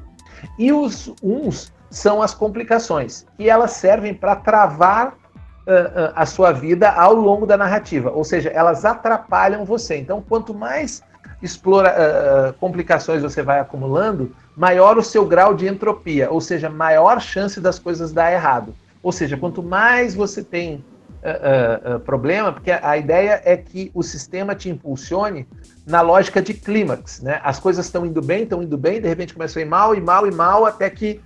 [0.58, 6.50] E os uns são as complicações, e elas servem para travar uh, uh, a sua
[6.50, 9.98] vida ao longo da narrativa, ou seja, elas atrapalham você.
[9.98, 11.04] Então, quanto mais
[11.40, 17.20] explora, uh, complicações você vai acumulando, maior o seu grau de entropia, ou seja, maior
[17.20, 18.74] chance das coisas dar errado.
[19.00, 20.84] Ou seja, quanto mais você tem
[21.22, 25.46] uh, uh, problema, porque a ideia é que o sistema te impulsione
[25.86, 27.40] na lógica de clímax, né?
[27.42, 30.00] As coisas estão indo bem, estão indo bem, de repente começam a ir mal, e
[30.00, 31.20] mal, e mal, até que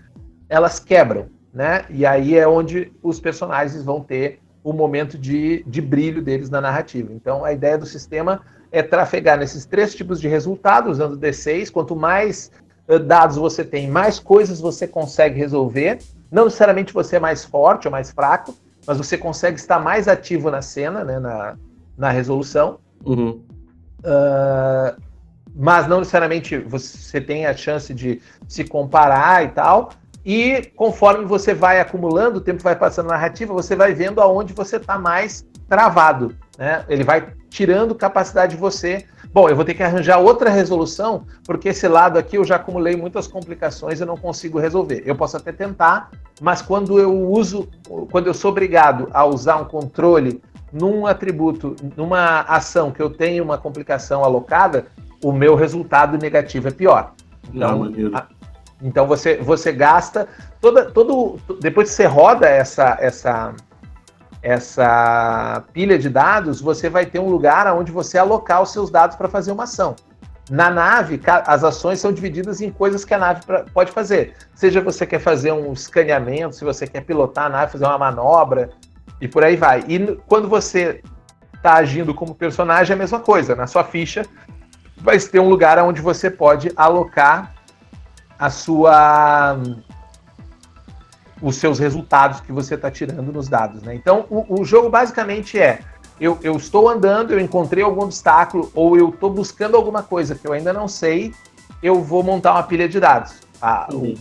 [0.48, 1.84] elas quebram, né?
[1.88, 6.60] E aí é onde os personagens vão ter o momento de, de brilho deles na
[6.60, 7.12] narrativa.
[7.12, 11.70] Então, a ideia do sistema é trafegar nesses três tipos de resultados, usando D6.
[11.70, 12.50] Quanto mais
[13.04, 15.98] dados você tem, mais coisas você consegue resolver.
[16.30, 18.54] Não necessariamente você é mais forte ou mais fraco,
[18.86, 21.56] mas você consegue estar mais ativo na cena, né, na,
[21.96, 22.78] na resolução.
[23.04, 23.42] Uhum.
[24.00, 25.00] Uh,
[25.54, 29.90] mas não necessariamente você tem a chance de se comparar e tal.
[30.24, 34.52] E conforme você vai acumulando, o tempo vai passando na narrativa, você vai vendo aonde
[34.52, 36.36] você está mais travado.
[36.58, 36.84] Né?
[36.88, 39.04] Ele vai tirando capacidade de você.
[39.32, 42.96] Bom, eu vou ter que arranjar outra resolução, porque esse lado aqui eu já acumulei
[42.96, 45.02] muitas complicações e não consigo resolver.
[45.04, 47.68] Eu posso até tentar, mas quando eu uso,
[48.10, 50.42] quando eu sou obrigado a usar um controle
[50.72, 54.86] num atributo, numa ação que eu tenho uma complicação alocada,
[55.22, 57.12] o meu resultado negativo é pior.
[57.52, 58.26] Então, ah,
[58.82, 60.28] então você, você gasta
[60.60, 63.54] toda, todo depois que você roda essa essa
[64.46, 69.16] essa pilha de dados, você vai ter um lugar onde você alocar os seus dados
[69.16, 69.96] para fazer uma ação.
[70.48, 73.40] Na nave, as ações são divididas em coisas que a nave
[73.74, 74.34] pode fazer.
[74.54, 78.70] Seja você quer fazer um escaneamento, se você quer pilotar a nave, fazer uma manobra,
[79.20, 79.84] e por aí vai.
[79.88, 81.02] E quando você
[81.52, 83.56] está agindo como personagem, é a mesma coisa.
[83.56, 84.24] Na sua ficha,
[84.96, 87.52] vai ter um lugar onde você pode alocar
[88.38, 89.58] a sua
[91.40, 93.82] os seus resultados que você está tirando nos dados.
[93.82, 93.94] Né?
[93.94, 95.80] Então, o, o jogo basicamente é:
[96.20, 100.46] eu, eu, estou andando, eu encontrei algum obstáculo, ou eu estou buscando alguma coisa que
[100.46, 101.34] eu ainda não sei,
[101.82, 103.34] eu vou montar uma pilha de dados.
[103.60, 104.14] Ah, uhum.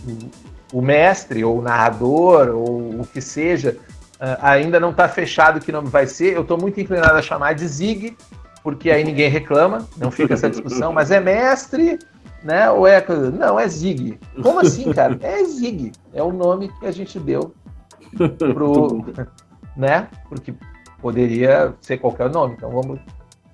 [0.72, 3.76] o, o, mestre, ou o narrador, ou o que seja,
[4.14, 6.34] uh, ainda não está fechado que nome vai ser.
[6.34, 8.16] Eu estou muito inclinado a chamar de Zig,
[8.62, 11.98] porque aí ninguém reclama, não fica essa discussão, mas é mestre
[12.46, 12.70] né?
[12.70, 14.18] Ou é não, é Zig.
[14.40, 15.18] Como assim, cara?
[15.20, 15.92] É Zig.
[16.14, 17.52] É o nome que a gente deu
[18.54, 19.04] pro,
[19.76, 20.08] né?
[20.28, 20.54] Porque
[21.02, 22.54] poderia ser qualquer nome.
[22.56, 23.00] Então vamos.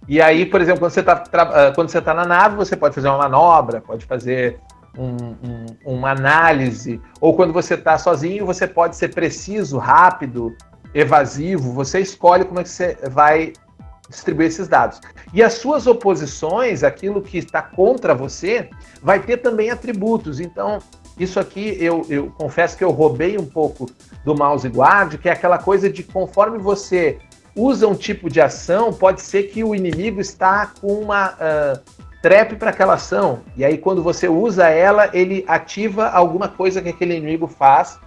[0.06, 2.94] E aí, por exemplo, quando você está ah, quando você tá na nave, você pode
[2.94, 4.60] fazer uma manobra, pode fazer
[4.98, 10.54] um, um, uma análise, ou quando você está sozinho, você pode ser preciso, rápido,
[10.92, 11.72] evasivo.
[11.72, 13.54] Você escolhe como é que você vai
[14.12, 15.00] distribuir esses dados.
[15.32, 18.68] E as suas oposições, aquilo que está contra você,
[19.02, 20.38] vai ter também atributos.
[20.38, 20.78] Então,
[21.18, 23.90] isso aqui eu, eu confesso que eu roubei um pouco
[24.24, 27.18] do mouse guard, que é aquela coisa de conforme você
[27.54, 31.80] usa um tipo de ação, pode ser que o inimigo está com uma uh,
[32.22, 33.40] trap para aquela ação.
[33.56, 37.98] E aí, quando você usa ela, ele ativa alguma coisa que aquele inimigo faz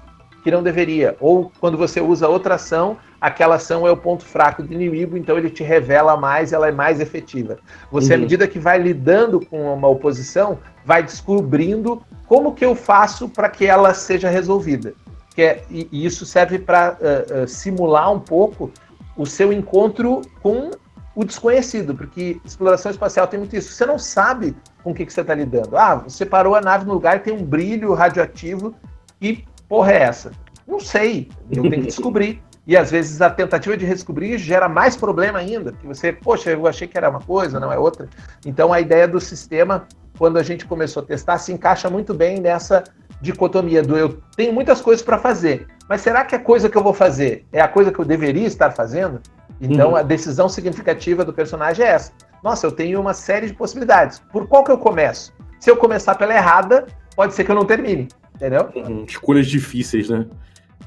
[0.43, 1.17] que não deveria.
[1.19, 5.35] Ou quando você usa outra ação, aquela ação é o ponto fraco do inimigo, então
[5.35, 7.57] ele te revela mais, ela é mais efetiva.
[7.91, 8.19] Você, uhum.
[8.19, 13.49] à medida que vai lidando com uma oposição, vai descobrindo como que eu faço para
[13.49, 14.93] que ela seja resolvida.
[15.33, 18.71] Que é, e, e isso serve para uh, uh, simular um pouco
[19.17, 20.69] o seu encontro com
[21.15, 23.71] o desconhecido, porque exploração espacial tem muito isso.
[23.71, 25.75] Você não sabe com o que, que você está lidando.
[25.75, 28.75] Ah, você parou a nave no lugar e tem um brilho radioativo
[29.19, 30.31] e porra é essa?
[30.67, 32.41] Não sei, eu tenho que descobrir.
[32.67, 36.65] E às vezes a tentativa de redescobrir gera mais problema ainda, porque você, poxa, eu
[36.65, 38.07] achei que era uma coisa, não é outra.
[38.45, 42.39] Então a ideia do sistema, quando a gente começou a testar, se encaixa muito bem
[42.39, 42.83] nessa
[43.21, 46.83] dicotomia do eu tenho muitas coisas para fazer, mas será que a coisa que eu
[46.83, 49.21] vou fazer é a coisa que eu deveria estar fazendo?
[49.61, 49.95] Então uhum.
[49.95, 52.11] a decisão significativa do personagem é essa.
[52.43, 54.19] Nossa, eu tenho uma série de possibilidades.
[54.31, 55.33] Por qual que eu começo?
[55.59, 58.07] Se eu começar pela errada, pode ser que eu não termine.
[58.35, 58.69] Entendeu?
[58.75, 59.05] Uhum.
[59.07, 60.25] Escolhas difíceis, né?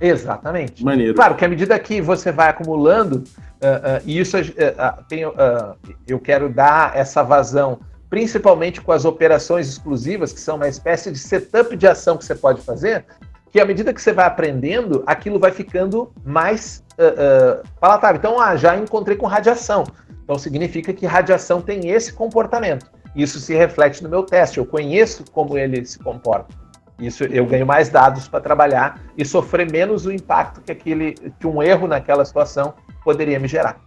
[0.01, 0.85] Exatamente.
[0.85, 1.15] Maneiro.
[1.15, 4.43] Claro que à medida que você vai acumulando, uh, uh, e isso uh,
[5.09, 5.23] tem,
[6.07, 11.19] eu quero dar essa vazão, principalmente com as operações exclusivas, que são uma espécie de
[11.19, 13.05] setup de ação que você pode fazer,
[13.51, 16.83] que à medida que você vai aprendendo, aquilo vai ficando mais
[17.81, 18.19] palatável.
[18.19, 19.85] Então, ah, já encontrei com radiação.
[20.25, 22.91] Então, significa que radiação tem esse comportamento.
[23.17, 24.59] Isso se reflete no meu teste.
[24.59, 26.55] Eu conheço como ele se comporta.
[26.99, 31.47] Isso eu ganho mais dados para trabalhar e sofrer menos o impacto que aquele que
[31.47, 33.81] um erro naquela situação poderia me gerar.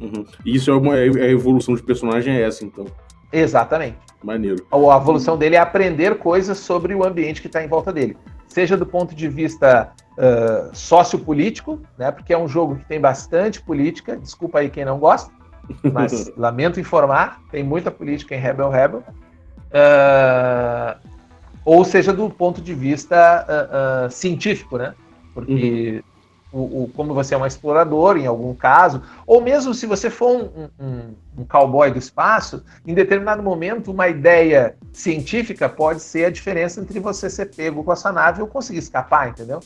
[0.00, 0.24] Uhum.
[0.44, 2.86] Isso é, uma, é a evolução de personagem é essa, então.
[3.32, 3.96] Exatamente.
[4.22, 4.66] Maneiro.
[4.70, 8.16] A evolução dele é aprender coisas sobre o ambiente que está em volta dele.
[8.46, 13.62] seja do ponto de vista uh, sociopolítico, né, porque é um jogo que tem bastante
[13.62, 15.32] política, desculpa aí quem não gosta,
[15.92, 19.02] mas lamento informar, tem muita política em Rebel Rebel,
[19.70, 21.11] uh,
[21.64, 24.94] ou seja do ponto de vista uh, científico, né,
[25.34, 26.12] porque uhum
[26.52, 30.30] o, o, como você é um explorador, em algum caso, ou mesmo se você for
[30.30, 36.30] um, um, um, cowboy do espaço, em determinado momento, uma ideia científica pode ser a
[36.30, 39.60] diferença entre você ser pego com a sua nave ou conseguir escapar, entendeu?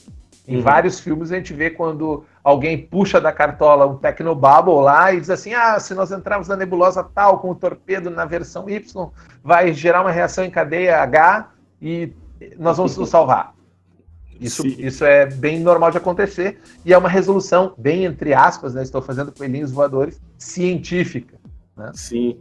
[0.47, 0.63] Em uhum.
[0.63, 5.29] vários filmes a gente vê quando alguém puxa da cartola um Tecnobubble lá e diz
[5.29, 9.11] assim: ah, se nós entrarmos na nebulosa tal com o torpedo na versão Y,
[9.43, 11.49] vai gerar uma reação em cadeia H
[11.81, 12.13] e
[12.59, 13.55] nós vamos nos salvar.
[14.41, 18.83] Isso, isso é bem normal de acontecer e é uma resolução, bem entre aspas, né?
[18.83, 21.39] Estou fazendo coelhinhos voadores, científica.
[21.77, 21.91] Né?
[21.95, 22.39] Sim.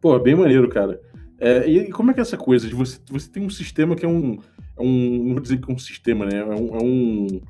[0.00, 1.00] Pô, bem maneiro, cara.
[1.38, 4.04] É, e como é que é essa coisa de você, você tem um sistema que
[4.04, 4.38] é um,
[4.78, 6.38] é um não vou dizer que é um sistema, né?
[6.38, 7.40] É um, é um,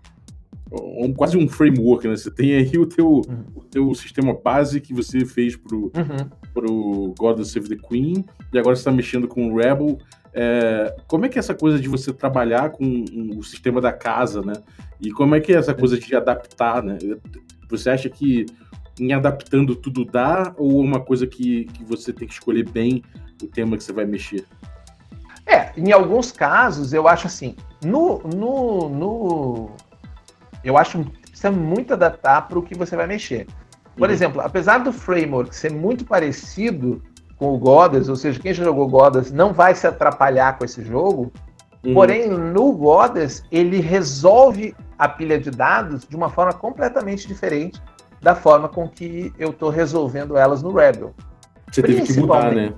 [0.72, 2.16] é um quase um framework, né?
[2.16, 3.44] Você tem aí o teu, uhum.
[3.54, 6.28] o teu sistema base que você fez pro, uhum.
[6.54, 9.98] pro God Save the Queen e agora você está mexendo com o Rebel.
[10.32, 13.04] É, como é que é essa coisa de você trabalhar com
[13.36, 14.54] o sistema da casa, né?
[15.00, 16.98] E como é que é essa coisa de adaptar, né?
[17.68, 18.46] Você acha que
[18.98, 23.02] em adaptando tudo dá ou é uma coisa que, que você tem que escolher bem
[23.42, 24.44] o tema que você vai mexer?
[25.46, 29.70] É, em alguns casos eu acho assim, no, no, no
[30.62, 33.46] eu acho que precisa muito adaptar para o que você vai mexer.
[33.96, 34.14] Por uhum.
[34.14, 37.02] exemplo, apesar do framework ser muito parecido,
[37.40, 40.84] com o Godas, ou seja, quem já jogou Godas não vai se atrapalhar com esse
[40.84, 41.32] jogo.
[41.82, 41.94] Uhum.
[41.94, 47.80] Porém, no Godas, ele resolve a pilha de dados de uma forma completamente diferente
[48.20, 51.14] da forma com que eu estou resolvendo elas no Rebel.
[51.72, 52.74] Você teve que mudar, né?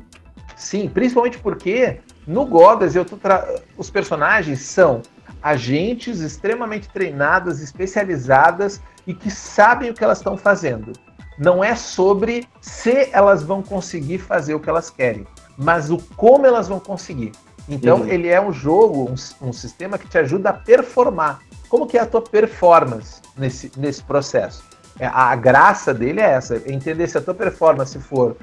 [0.55, 3.45] Sim, principalmente porque no Godas eu tra...
[3.77, 5.03] os personagens são
[5.43, 10.93] agentes extremamente treinadas, especializadas e que sabem o que elas estão fazendo
[11.39, 16.47] não é sobre se elas vão conseguir fazer o que elas querem, mas o como
[16.47, 17.33] elas vão conseguir.
[17.69, 18.09] Então, uhum.
[18.09, 21.41] ele é um jogo, um, um, sistema que te ajuda a performar.
[21.69, 24.65] Como que é a tua performance nesse, nesse processo?
[24.99, 28.37] É, a graça dele é essa, é entender se a tua performance for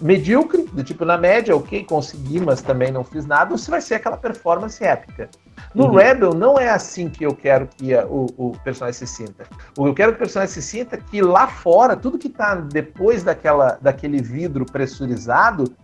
[0.00, 3.80] medíocre, do tipo na média, ok, consegui, mas também não fiz nada, ou se vai
[3.80, 5.28] ser aquela performance épica.
[5.74, 5.94] No uhum.
[5.94, 9.44] Rebel não é assim que eu quero que a, o, o, personagem se sinta.
[9.76, 12.28] O que eu quero que o personagem se sinta é que lá fora, tudo que
[12.28, 15.74] está depois daquela, daquele vidro pressurizado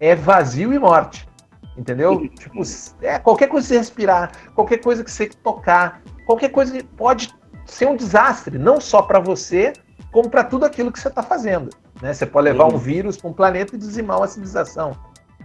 [0.00, 1.28] é vazio e morte.
[1.76, 2.26] Entendeu?
[2.28, 2.62] tipo,
[3.02, 7.34] é, qualquer coisa que você respirar, qualquer coisa que você tocar, qualquer coisa pode
[7.66, 9.74] ser um desastre, não só para você,
[10.10, 11.68] como para tudo aquilo que você está fazendo.
[12.00, 12.12] Né?
[12.12, 12.74] Você pode levar uhum.
[12.74, 14.96] um vírus para um planeta e dizimar uma civilização,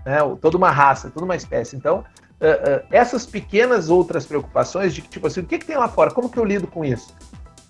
[0.05, 0.17] né?
[0.41, 1.75] toda uma raça, toda uma espécie.
[1.75, 5.87] Então, uh, uh, essas pequenas outras preocupações de tipo assim, o que, que tem lá
[5.87, 6.11] fora?
[6.11, 7.13] Como que eu lido com isso?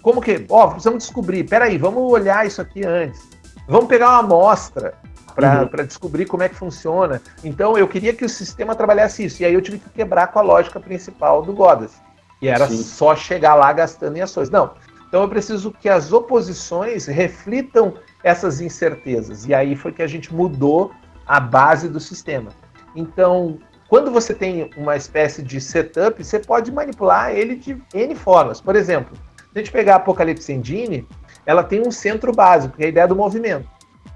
[0.02, 3.22] Como que, ó, oh, precisamos descobrir, peraí, vamos olhar isso aqui antes.
[3.67, 4.96] Vamos pegar uma amostra
[5.36, 5.86] para uhum.
[5.86, 7.22] descobrir como é que funciona.
[7.44, 9.41] Então eu queria que o sistema trabalhasse isso.
[9.41, 11.94] E aí eu tive que quebrar com a lógica principal do Godas.
[12.41, 12.82] E era Sim.
[12.82, 14.50] só chegar lá gastando em ações.
[14.50, 14.72] Não.
[15.12, 19.45] Então eu preciso que as oposições reflitam essas incertezas.
[19.45, 20.93] E aí foi que a gente mudou
[21.28, 22.52] a base do sistema.
[22.95, 28.62] Então, quando você tem uma espécie de setup, você pode manipular ele de N formas.
[28.62, 31.06] Por exemplo, se a gente pegar a Apocalipse Engine,
[31.45, 33.67] ela tem um centro básico, que é a ideia do movimento.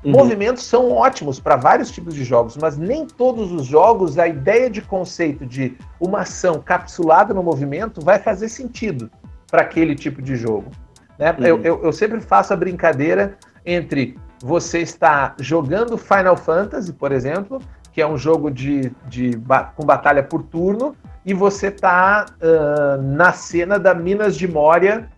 [0.01, 0.13] Uhum.
[0.13, 4.69] Movimentos são ótimos para vários tipos de jogos, mas nem todos os jogos a ideia
[4.69, 9.11] de conceito de uma ação capsulada no movimento vai fazer sentido
[9.51, 10.71] para aquele tipo de jogo.
[11.17, 11.31] Né?
[11.31, 11.45] Uhum.
[11.45, 17.59] Eu, eu, eu sempre faço a brincadeira entre você estar jogando Final Fantasy, por exemplo,
[17.91, 19.39] que é um jogo de, de,
[19.75, 25.09] com batalha por turno, e você tá uh, na cena da Minas de Moria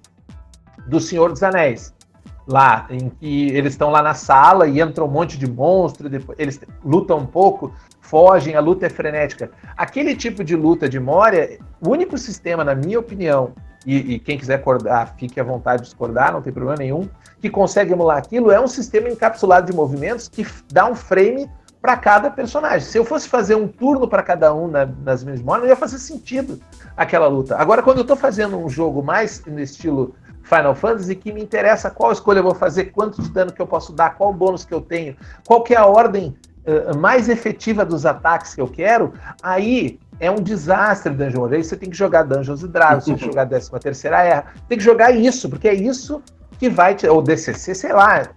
[0.88, 1.94] do Senhor dos Anéis.
[2.48, 6.40] Lá, em que eles estão lá na sala e entra um monte de monstro, depois,
[6.40, 9.52] eles lutam um pouco, fogem, a luta é frenética.
[9.76, 13.52] Aquele tipo de luta de Moria, o único sistema, na minha opinião,
[13.86, 17.08] e, e quem quiser acordar, fique à vontade de discordar, não tem problema nenhum,
[17.42, 21.50] que consegue emular aquilo, é um sistema encapsulado de movimentos que dá um frame
[21.82, 22.82] para cada personagem.
[22.82, 25.76] Se eu fosse fazer um turno para cada um na, nas minhas memórias, não ia
[25.76, 26.60] fazer sentido
[26.96, 27.56] aquela luta.
[27.56, 31.92] Agora, quando eu estou fazendo um jogo mais no estilo Final Fantasy, que me interessa
[31.92, 34.74] qual escolha eu vou fazer, quanto de dano que eu posso dar, qual bônus que
[34.74, 36.36] eu tenho, qual que é a ordem
[36.66, 41.76] uh, mais efetiva dos ataques que eu quero, aí é um desastre Dungeon Aí você
[41.76, 44.84] tem que jogar Dungeons e Dragons, você tem que jogar 13 terceira Era, tem que
[44.84, 46.22] jogar isso, porque é isso
[46.58, 48.30] que vai te, ou DCC, sei lá,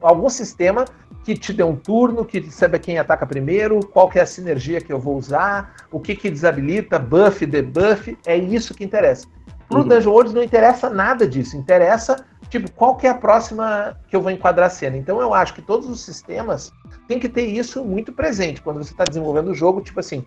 [0.00, 0.84] algum sistema
[1.24, 4.80] que te dê um turno, que saiba quem ataca primeiro, qual que é a sinergia
[4.80, 9.26] que eu vou usar, o que que desabilita, buff, debuff, é isso que interessa.
[9.68, 9.88] Pro uhum.
[9.88, 12.16] Dungeon World não interessa nada disso, interessa
[12.50, 14.96] tipo qual que é a próxima que eu vou enquadrar a cena.
[14.98, 16.70] Então eu acho que todos os sistemas
[17.08, 20.26] têm que ter isso muito presente quando você está desenvolvendo o jogo, tipo assim,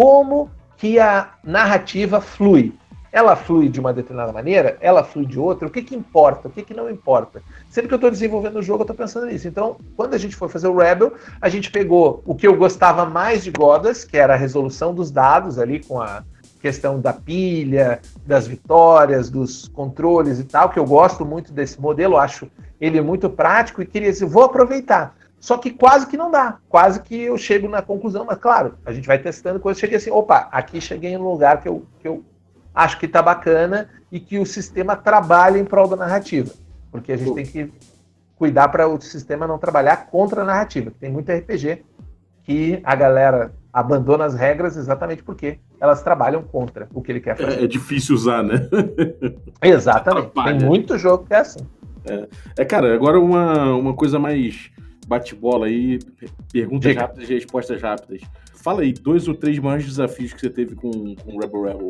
[0.00, 2.72] como que a narrativa flui
[3.12, 6.50] ela flui de uma determinada maneira, ela flui de outra, o que, que importa, o
[6.50, 7.42] que, que não importa.
[7.68, 9.48] Sempre que eu estou desenvolvendo o jogo, eu estou pensando nisso.
[9.48, 13.04] Então, quando a gente foi fazer o Rebel, a gente pegou o que eu gostava
[13.04, 16.22] mais de Godas, que era a resolução dos dados ali com a
[16.62, 22.16] questão da pilha, das vitórias, dos controles e tal, que eu gosto muito desse modelo,
[22.16, 22.48] acho
[22.80, 25.16] ele muito prático e queria dizer, vou aproveitar.
[25.40, 28.92] Só que quase que não dá, quase que eu chego na conclusão, mas claro, a
[28.92, 32.06] gente vai testando coisas, cheguei assim, opa, aqui cheguei em um lugar que eu, que
[32.06, 32.22] eu
[32.74, 36.52] acho que está bacana e que o sistema trabalha em prol da narrativa.
[36.92, 37.72] Porque a gente tem que
[38.36, 40.92] cuidar para o sistema não trabalhar contra a narrativa.
[41.00, 41.84] Tem muito RPG
[42.42, 47.36] que a galera abandona as regras exatamente porque elas trabalham contra o que ele quer
[47.36, 47.60] fazer.
[47.60, 48.68] É, é difícil usar, né?
[49.62, 50.32] Exatamente.
[50.32, 51.60] Tem muito jogo que é assim.
[52.04, 52.28] É,
[52.58, 54.70] é cara, agora uma, uma coisa mais
[55.10, 55.98] bate-bola aí,
[56.52, 57.00] perguntas Diga.
[57.00, 58.22] rápidas e respostas rápidas.
[58.54, 61.88] Fala aí, dois ou três maiores desafios que você teve com, com Rebel Rebel.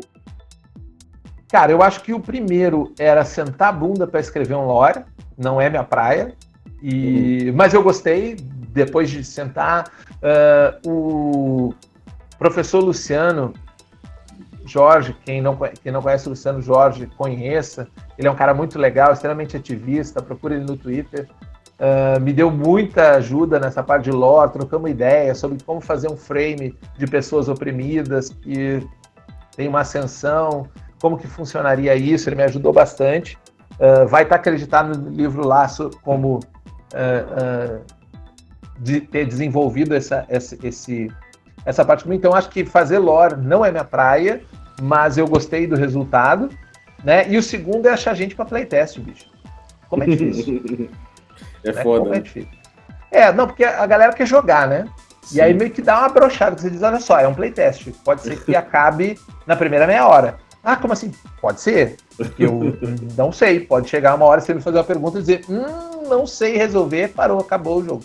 [1.47, 5.03] Cara, eu acho que o primeiro era sentar a bunda para escrever um lore,
[5.37, 6.33] não é minha praia.
[6.81, 7.55] E, uhum.
[7.55, 8.37] Mas eu gostei,
[8.69, 9.91] depois de sentar.
[10.23, 11.73] Uh, o
[12.39, 13.53] professor Luciano
[14.65, 17.87] Jorge, quem não, quem não conhece o Luciano Jorge, conheça.
[18.17, 21.27] Ele é um cara muito legal, extremamente ativista, procura ele no Twitter.
[21.81, 26.15] Uh, me deu muita ajuda nessa parte de lore, trocamos ideias sobre como fazer um
[26.15, 28.87] frame de pessoas oprimidas que
[29.57, 30.69] tem uma ascensão,
[31.01, 33.35] como que funcionaria isso, ele me ajudou bastante.
[33.79, 37.83] Uh, vai estar acreditado no livro Laço como uh,
[38.79, 41.11] de ter desenvolvido essa, essa, esse,
[41.65, 42.19] essa parte comigo.
[42.19, 44.43] Então, acho que fazer lore não é minha praia,
[44.79, 46.47] mas eu gostei do resultado.
[47.03, 47.27] Né?
[47.27, 49.25] E o segundo é achar gente para playtest, bicho.
[49.89, 50.61] Como é difícil.
[51.63, 51.83] é né?
[51.83, 52.01] foda.
[52.01, 52.49] Como é difícil.
[53.11, 54.87] É, não, porque a galera quer jogar, né?
[55.23, 55.37] Sim.
[55.37, 57.91] E aí meio que dá uma brochada, que você diz, olha só, é um playtest.
[58.03, 60.37] Pode ser que acabe na primeira meia hora.
[60.63, 61.11] Ah, como assim?
[61.41, 61.97] Pode ser.
[62.37, 62.77] Eu
[63.17, 63.59] não sei.
[63.59, 67.09] Pode chegar uma hora você me fazer uma pergunta e dizer, hum, não sei resolver,
[67.09, 68.03] parou, acabou o jogo.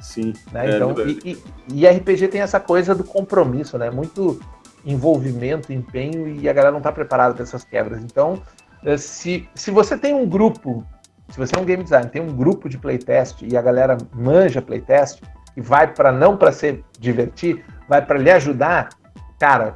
[0.00, 0.34] Sim.
[0.52, 0.72] Né?
[0.72, 3.90] É, então, e, e, e, RPG tem essa coisa do compromisso, né?
[3.90, 4.40] Muito
[4.84, 8.02] envolvimento, empenho, e a galera não está preparada para essas quebras.
[8.04, 8.40] Então,
[8.84, 10.86] eh, se, se você tem um grupo,
[11.28, 14.62] se você é um game designer, tem um grupo de playtest e a galera manja
[14.62, 15.22] playtest,
[15.56, 18.90] e vai para não para se divertir, vai para lhe ajudar,
[19.38, 19.74] cara,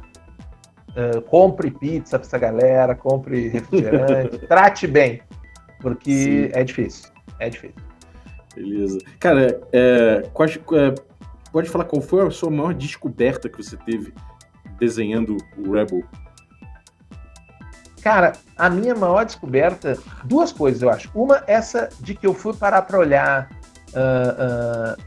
[0.91, 5.21] Uh, compre pizza para essa galera, compre refrigerante, trate bem,
[5.79, 6.49] porque Sim.
[6.51, 7.09] é difícil.
[7.39, 7.81] É difícil.
[8.53, 8.99] Beleza.
[9.19, 10.95] Cara, é, quais, é,
[11.51, 14.13] pode falar qual foi a sua maior descoberta que você teve
[14.77, 16.03] desenhando o Rebel?
[18.01, 21.09] Cara, a minha maior descoberta, duas coisas eu acho.
[21.13, 23.49] Uma, essa de que eu fui parar para olhar
[23.89, 25.03] uh, uh,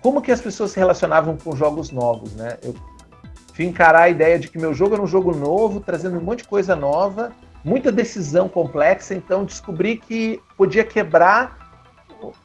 [0.00, 2.56] como que as pessoas se relacionavam com jogos novos, né?
[2.62, 2.74] Eu
[3.52, 6.38] fui encarar a ideia de que meu jogo era um jogo novo, trazendo um monte
[6.38, 7.32] de coisa nova,
[7.62, 11.64] muita decisão complexa, então descobri que podia quebrar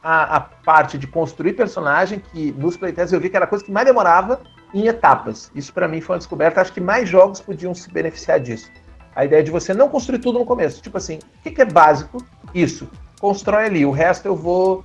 [0.02, 3.64] a, a parte de construir personagem, que nos playtests eu vi que era a coisa
[3.64, 4.40] que mais demorava
[4.72, 5.50] em etapas.
[5.54, 8.70] Isso para mim foi uma descoberta, acho que mais jogos podiam se beneficiar disso.
[9.14, 10.82] A ideia de você não construir tudo no começo.
[10.82, 12.24] Tipo assim, o que, que é básico?
[12.54, 12.88] Isso.
[13.20, 14.84] Constrói ali, o resto eu vou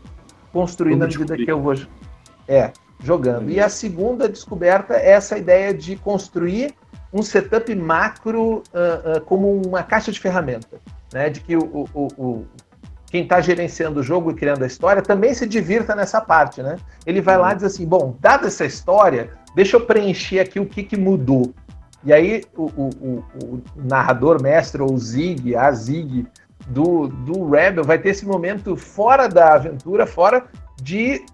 [0.51, 1.76] construir na medida que eu vou.
[2.47, 2.71] É
[3.03, 3.49] jogando.
[3.49, 6.73] E a segunda descoberta é essa ideia de construir
[7.13, 10.80] um setup macro uh, uh, como uma caixa de ferramenta,
[11.13, 11.30] né?
[11.30, 12.45] De que o, o, o
[13.07, 16.78] quem está gerenciando o jogo e criando a história também se divirta nessa parte, né?
[17.05, 20.65] Ele vai lá e diz assim, bom, dada essa história, deixa eu preencher aqui o
[20.65, 21.53] que, que mudou.
[22.06, 26.28] E aí o, o, o narrador mestre, ou o Zig, a Zig
[26.68, 30.45] do, do Rebel, vai ter esse momento fora da aventura, fora
[30.82, 31.26] de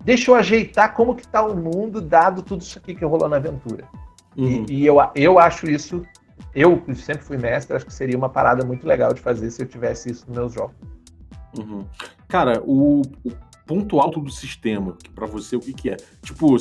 [0.00, 3.36] deixa eu ajeitar como que tá o mundo, dado tudo isso aqui que rolou na
[3.36, 3.84] aventura.
[4.36, 4.66] Uhum.
[4.68, 6.04] E, e, eu, eu acho isso,
[6.54, 9.66] eu sempre fui mestre, acho que seria uma parada muito legal de fazer se eu
[9.66, 10.76] tivesse isso nos meus jogos.
[11.58, 11.86] Uhum.
[12.28, 13.32] Cara, o, o,
[13.66, 15.96] ponto alto do sistema, para você, o que, que é?
[16.22, 16.56] Tipo,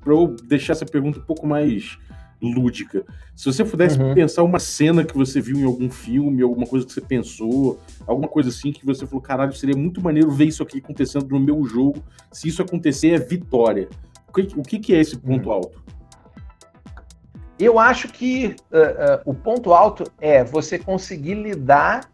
[0.00, 1.98] para eu deixar essa pergunta um pouco mais
[2.40, 3.04] lúdica.
[3.34, 4.14] Se você pudesse uhum.
[4.14, 8.28] pensar uma cena que você viu em algum filme, alguma coisa que você pensou, alguma
[8.28, 11.64] coisa assim que você falou, caralho, seria muito maneiro ver isso aqui acontecendo no meu
[11.64, 12.02] jogo.
[12.30, 13.88] Se isso acontecer, é vitória.
[14.28, 15.54] O que, o que, é esse ponto uhum.
[15.54, 15.82] alto?
[17.58, 22.10] Eu acho que uh, uh, o ponto alto é você conseguir lidar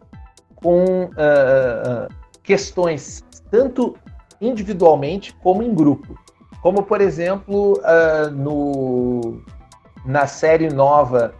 [0.54, 2.08] com uh,
[2.44, 3.96] questões tanto
[4.40, 6.16] individualmente como em grupo.
[6.62, 7.80] Como, por exemplo,
[8.36, 9.42] no,
[10.04, 11.34] na série nova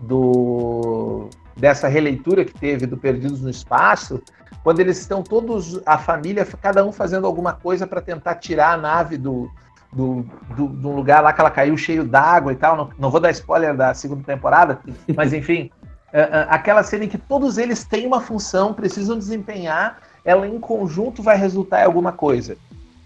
[0.00, 4.22] do, dessa releitura que teve do Perdidos no Espaço,
[4.62, 8.76] quando eles estão todos, a família, cada um fazendo alguma coisa para tentar tirar a
[8.76, 9.50] nave do,
[9.92, 12.76] do, do, do, lugar lá que ela caiu cheio d'água e tal.
[12.76, 14.80] Não, não, vou dar spoiler da segunda temporada,
[15.16, 15.70] mas enfim,
[16.12, 20.58] uh, uh, aquela cena em que todos eles têm uma função, precisam desempenhar, ela em
[20.58, 22.56] conjunto vai resultar em alguma coisa.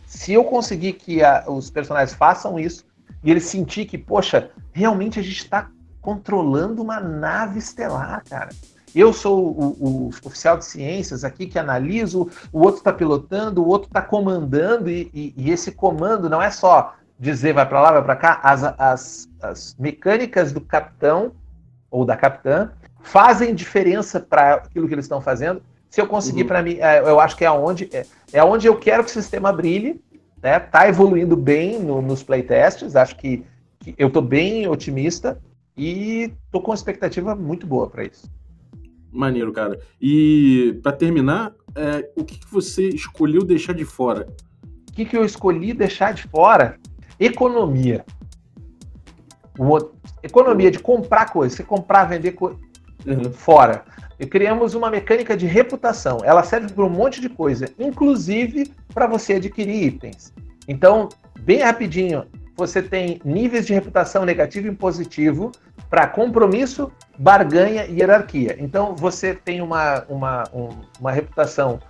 [0.06, 2.84] Se eu conseguir que a, os personagens façam isso
[3.22, 5.70] e eles sentir que, poxa, realmente a gente está
[6.00, 8.50] controlando uma nave estelar, cara.
[8.94, 13.68] Eu sou o, o, oficial de ciências aqui que analiso, o outro está pilotando, o
[13.68, 17.92] outro está comandando, e, e, e, esse comando não é só dizer vai para lá,
[17.92, 21.32] vai para cá, as, as, as mecânicas do capitão
[21.90, 22.70] ou da capitã
[23.00, 25.62] fazem diferença para aquilo que eles estão fazendo.
[25.88, 26.48] Se eu conseguir, uhum.
[26.48, 29.12] para mim, é, eu acho que é onde, é, é onde eu quero que o
[29.12, 30.02] sistema brilhe,
[30.42, 30.58] né?
[30.58, 33.44] Tá evoluindo bem no, nos playtests, acho que,
[33.78, 35.40] que eu estou bem otimista
[35.76, 38.28] e estou com uma expectativa muito boa para isso.
[39.10, 39.78] Maneiro, cara.
[40.00, 44.26] E para terminar, é, o que, que, você escolheu deixar de fora?
[44.88, 46.78] O que, que eu escolhi deixar de fora?
[47.20, 48.04] Economia.
[50.22, 52.58] economia de comprar coisas, você comprar, vender coisa
[53.06, 53.32] uhum.
[53.32, 53.84] fora.
[54.18, 56.18] E criamos uma mecânica de reputação.
[56.24, 60.32] Ela serve para um monte de coisa, inclusive para você adquirir itens.
[60.68, 61.08] Então,
[61.40, 62.24] bem rapidinho,
[62.56, 65.52] você tem níveis de reputação negativo e positivo
[65.88, 68.56] para compromisso, barganha e hierarquia.
[68.58, 70.68] Então, você tem uma, uma, um,
[71.00, 71.80] uma reputação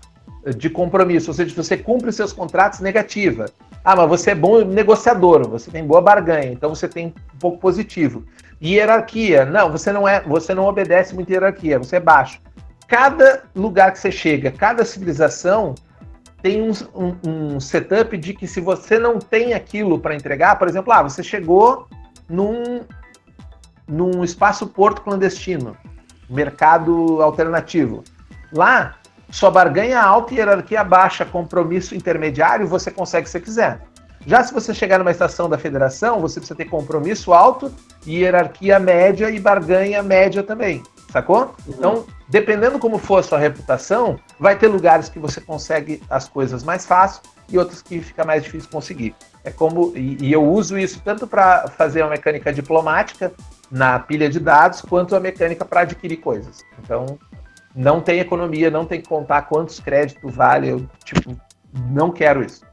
[0.56, 3.46] de compromisso, ou seja, você cumpre seus contratos negativa.
[3.84, 7.58] Ah, mas você é bom negociador, você tem boa barganha, então você tem um pouco
[7.58, 8.24] positivo.
[8.62, 12.40] Hierarquia, não, você não é, você não obedece muita hierarquia, você é baixo.
[12.86, 15.74] Cada lugar que você chega, cada civilização
[16.40, 20.68] tem um, um, um, setup de que se você não tem aquilo para entregar, por
[20.68, 21.88] exemplo, ah, você chegou
[22.28, 22.82] num,
[23.86, 25.76] num espaço porto clandestino,
[26.30, 28.04] mercado alternativo.
[28.52, 28.96] Lá,
[29.30, 33.80] sua barganha alta e hierarquia baixa, compromisso intermediário, você consegue se quiser.
[34.26, 37.72] Já se você chegar numa estação da federação, você precisa ter compromisso alto,
[38.06, 40.82] hierarquia média e barganha média também.
[41.10, 41.54] Sacou?
[41.66, 41.74] Uhum.
[41.76, 46.62] Então, dependendo como for a sua reputação, vai ter lugares que você consegue as coisas
[46.62, 49.14] mais fácil e outros que fica mais difícil conseguir.
[49.44, 53.32] É como e, e eu uso isso tanto para fazer uma mecânica diplomática
[53.70, 56.64] na pilha de dados, quanto a mecânica para adquirir coisas.
[56.82, 57.18] Então,
[57.74, 61.36] não tem economia, não tem que contar quantos créditos vale, eu tipo,
[61.90, 62.71] não quero isso.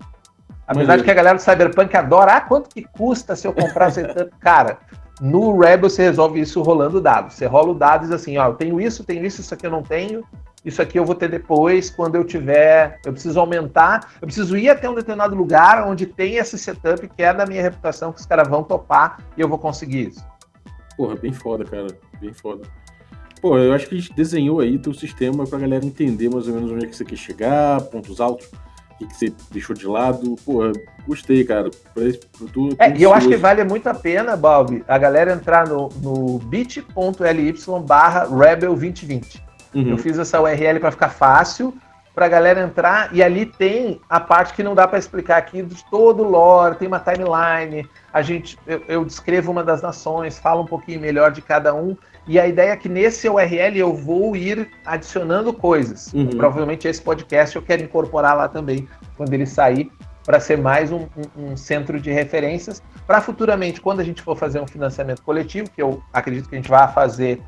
[0.69, 3.91] Apesar de que a galera do Cyberpunk adora, ah, quanto que custa se eu comprar
[4.39, 4.77] Cara,
[5.19, 7.33] no Rebel você resolve isso rolando dados.
[7.33, 9.65] Você rola o dado e diz assim, ó, eu tenho isso, tenho isso, isso aqui
[9.65, 10.23] eu não tenho,
[10.63, 14.69] isso aqui eu vou ter depois, quando eu tiver, eu preciso aumentar, eu preciso ir
[14.69, 18.27] até um determinado lugar onde tem esse setup que é da minha reputação, que os
[18.27, 20.23] caras vão topar e eu vou conseguir isso.
[20.95, 21.87] Porra, bem foda, cara,
[22.21, 22.61] bem foda.
[23.41, 26.53] Pô, eu acho que a gente desenhou aí teu sistema pra galera entender mais ou
[26.53, 28.51] menos onde é que você quer chegar, pontos altos,
[28.99, 30.35] que, que você deixou de lado.
[30.45, 30.73] Porra,
[31.07, 31.71] gostei, cara.
[31.93, 35.33] Pra, pra tu, é, e eu acho que vale muito a pena, Balbi, a galera
[35.33, 39.43] entrar no, no bit.ly barra Rebel 2020.
[39.73, 39.89] Uhum.
[39.89, 41.73] Eu fiz essa URL para ficar fácil
[42.13, 45.61] para a galera entrar e ali tem a parte que não dá para explicar aqui
[45.61, 50.37] de todo o lore, tem uma timeline, a gente eu, eu, descrevo uma das nações,
[50.37, 51.95] falo um pouquinho melhor de cada um
[52.29, 56.13] e a ideia é que nesse URL eu vou ir adicionando coisas.
[56.13, 56.29] Uhum.
[56.29, 59.91] Provavelmente esse podcast eu quero incorporar lá também, quando ele sair,
[60.23, 64.37] para ser mais um, um, um, centro de referências, para futuramente, quando a gente for
[64.37, 67.41] fazer um financiamento coletivo, que eu acredito que a gente vai fazer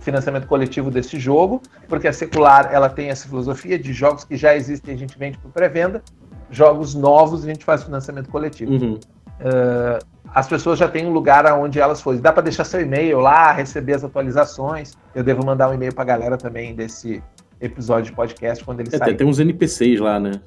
[0.00, 4.56] financiamento coletivo desse jogo, porque a secular ela tem essa filosofia de jogos que já
[4.56, 6.02] existem a gente vende por pré-venda,
[6.50, 8.72] jogos novos a gente faz financiamento coletivo.
[8.72, 8.94] Uhum.
[8.94, 12.20] Uh, as pessoas já têm um lugar aonde elas forem.
[12.20, 14.94] Dá para deixar seu e-mail lá, receber as atualizações.
[15.14, 17.22] Eu devo mandar um e-mail para a galera também desse
[17.60, 19.14] episódio de podcast quando ele é, sair.
[19.14, 20.40] Tem uns NPCs lá, né?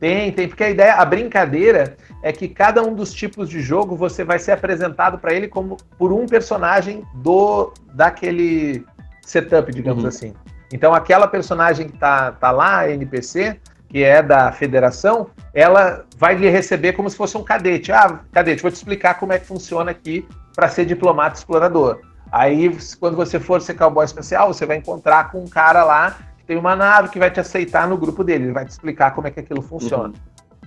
[0.00, 3.94] Tem, tem, porque a ideia, a brincadeira é que cada um dos tipos de jogo
[3.94, 8.84] você vai ser apresentado para ele como por um personagem do daquele
[9.24, 10.08] setup, digamos uhum.
[10.08, 10.34] assim.
[10.72, 13.60] Então aquela personagem que tá, tá lá, NPC,
[13.92, 17.92] que é da federação, ela vai lhe receber como se fosse um cadete.
[17.92, 20.26] Ah, cadete, vou te explicar como é que funciona aqui
[20.56, 22.00] para ser diplomata explorador.
[22.32, 26.44] Aí, quando você for ser cowboy especial, você vai encontrar com um cara lá que
[26.46, 29.26] tem uma nave que vai te aceitar no grupo dele, ele vai te explicar como
[29.26, 30.08] é que aquilo funciona.
[30.08, 30.14] Uhum.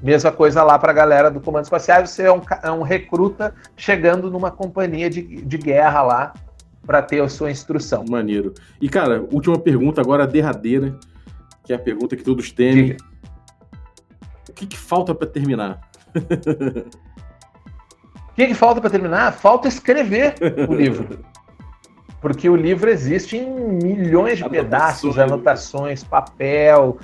[0.04, 3.56] Mesma coisa lá para a galera do Comando Espacial, você é um, é um recruta
[3.76, 6.34] chegando numa companhia de, de guerra lá
[6.86, 8.06] para ter a sua instrução.
[8.08, 8.54] Maneiro.
[8.80, 10.96] E, cara, última pergunta, agora derradeira,
[11.64, 12.86] que é a pergunta que todos temem.
[12.90, 13.15] Diga.
[14.56, 15.82] O que, que falta para terminar?
[16.16, 16.22] O
[18.34, 19.34] que, que falta para terminar?
[19.34, 20.36] Falta escrever
[20.70, 21.20] o livro.
[22.22, 24.64] Porque o livro existe em milhões de anotações.
[24.64, 26.98] pedaços, anotações, papel,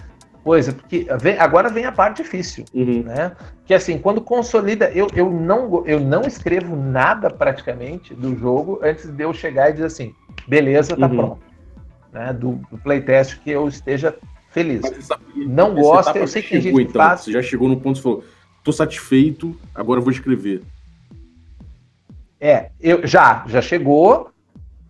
[0.45, 0.71] coisa.
[0.71, 3.03] Porque vem, agora vem a parte difícil, uhum.
[3.03, 3.33] né?
[3.65, 9.09] Que assim, quando consolida, eu, eu, não, eu não escrevo nada praticamente do jogo antes
[9.09, 10.15] de eu chegar e dizer assim,
[10.47, 11.17] beleza, tá uhum.
[11.17, 11.41] pronto.
[12.13, 12.31] Né?
[12.31, 14.15] Do, do playtest que eu esteja
[14.51, 14.81] feliz.
[15.35, 17.21] não gosta, eu sei que chegou, gente então, faz...
[17.21, 18.23] Você já chegou no ponto e falou,
[18.63, 20.61] tô satisfeito, agora eu vou escrever.
[22.39, 24.31] É, eu já, já chegou,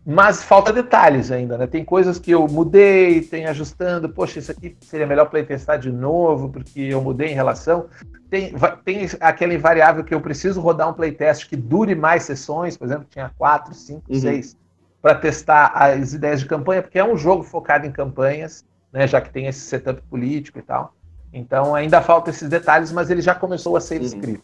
[0.06, 1.68] mas falta detalhes ainda, né?
[1.68, 6.50] Tem coisas que eu mudei, tem ajustando, poxa, isso aqui seria melhor playtestar de novo,
[6.50, 7.88] porque eu mudei em relação.
[8.30, 8.54] Tem,
[8.84, 13.06] tem aquela invariável que eu preciso rodar um playtest que dure mais sessões, por exemplo,
[13.10, 14.20] tinha quatro, cinco, uhum.
[14.20, 14.58] seis,
[15.02, 19.08] para testar as ideias de campanha, porque é um jogo focado em campanhas, né?
[19.08, 20.96] Já que tem esse setup político e tal.
[21.34, 24.06] Então ainda falta esses detalhes, mas ele já começou a ser uhum.
[24.06, 24.44] escrito.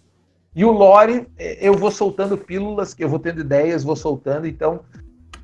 [0.55, 4.47] E o lore, é, eu vou soltando pílulas, que eu vou tendo ideias, vou soltando.
[4.47, 4.81] Então,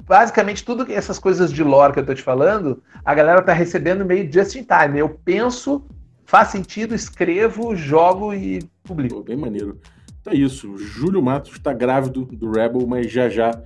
[0.08, 4.04] basicamente, tudo essas coisas de lore que eu tô te falando, a galera tá recebendo
[4.04, 4.98] meio just in time.
[4.98, 5.86] Eu penso,
[6.26, 9.18] faz sentido, escrevo, jogo e publico.
[9.18, 9.80] Pô, bem maneiro.
[10.24, 10.78] Então é isso.
[10.78, 13.62] Júlio Matos está grávido do Rebel, mas já já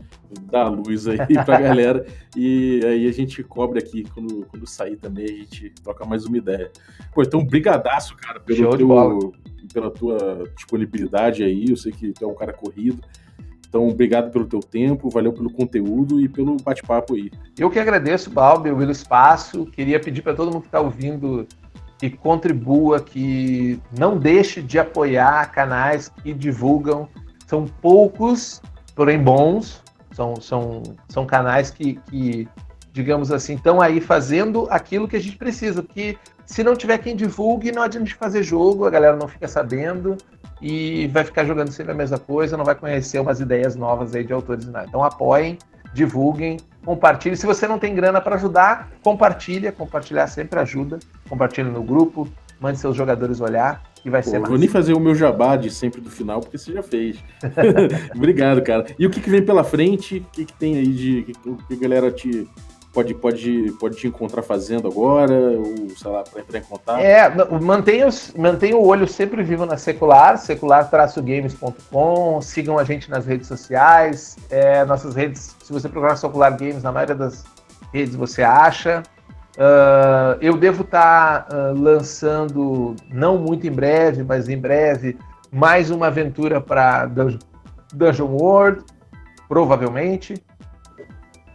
[0.49, 2.03] dá a luz aí pra galera.
[2.35, 6.35] e aí a gente cobre aqui quando, quando sair também, a gente troca mais uma
[6.35, 6.71] ideia.
[7.13, 9.33] Pô, então, brigadaço, cara, pelo teu,
[9.71, 11.65] pela tua disponibilidade aí.
[11.69, 13.03] Eu sei que tu é um cara corrido.
[13.69, 17.29] Então, obrigado pelo teu tempo, valeu pelo conteúdo e pelo bate-papo aí.
[17.59, 19.67] Eu que agradeço, Balbi, pelo espaço.
[19.67, 21.45] Queria pedir para todo mundo que está ouvindo
[21.97, 27.07] que contribua, que não deixe de apoiar canais que divulgam.
[27.45, 28.61] São poucos,
[28.95, 29.81] porém bons.
[30.11, 32.47] São, são, são canais que, que,
[32.91, 35.83] digamos assim, estão aí fazendo aquilo que a gente precisa.
[35.83, 40.17] Porque se não tiver quem divulgue, não adianta fazer jogo, a galera não fica sabendo
[40.61, 44.23] e vai ficar jogando sempre a mesma coisa, não vai conhecer umas ideias novas aí
[44.23, 44.87] de autores e nada.
[44.87, 45.57] Então apoiem,
[45.97, 47.35] divulguem, compartilhem.
[47.35, 50.99] Se você não tem grana para ajudar, compartilha, compartilhar sempre ajuda.
[51.27, 52.27] Compartilhe no grupo,
[52.59, 54.49] mande seus jogadores olhar que vai Pô, ser mais.
[54.49, 57.17] Vou nem fazer o meu jabá de sempre do final, porque você já fez.
[58.15, 58.85] Obrigado, cara.
[58.97, 60.19] E o que, que vem pela frente?
[60.19, 61.35] O que, que tem aí de.
[61.45, 62.47] O que a galera te
[62.97, 66.99] pode, pode, pode te encontrar fazendo agora, ou sei lá, para entrar em contato?
[66.99, 67.29] É,
[67.59, 74.35] mantenha, mantenha o olho sempre vivo na Secular, secular-games.com, sigam a gente nas redes sociais,
[74.49, 77.45] é, nossas redes, se você procurar Secular Games, na maioria das
[77.93, 79.03] redes você acha.
[79.57, 85.15] Uh, eu devo estar tá, uh, lançando, não muito em breve, mas em breve,
[85.51, 87.37] mais uma aventura para Dungeon,
[87.93, 88.83] Dungeon World,
[89.47, 90.33] provavelmente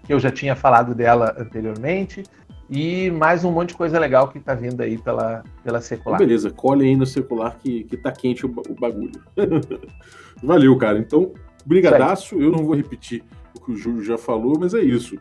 [0.05, 2.23] que eu já tinha falado dela anteriormente,
[2.69, 6.17] e mais um monte de coisa legal que tá vindo aí pela, pela secular.
[6.17, 9.21] Então, beleza, colhe aí no secular que, que tá quente o, o bagulho.
[10.43, 10.99] Valeu, cara.
[10.99, 11.33] Então,
[11.67, 13.23] brigadaço, eu não vou repetir
[13.55, 15.19] o que o Júlio já falou, mas é isso.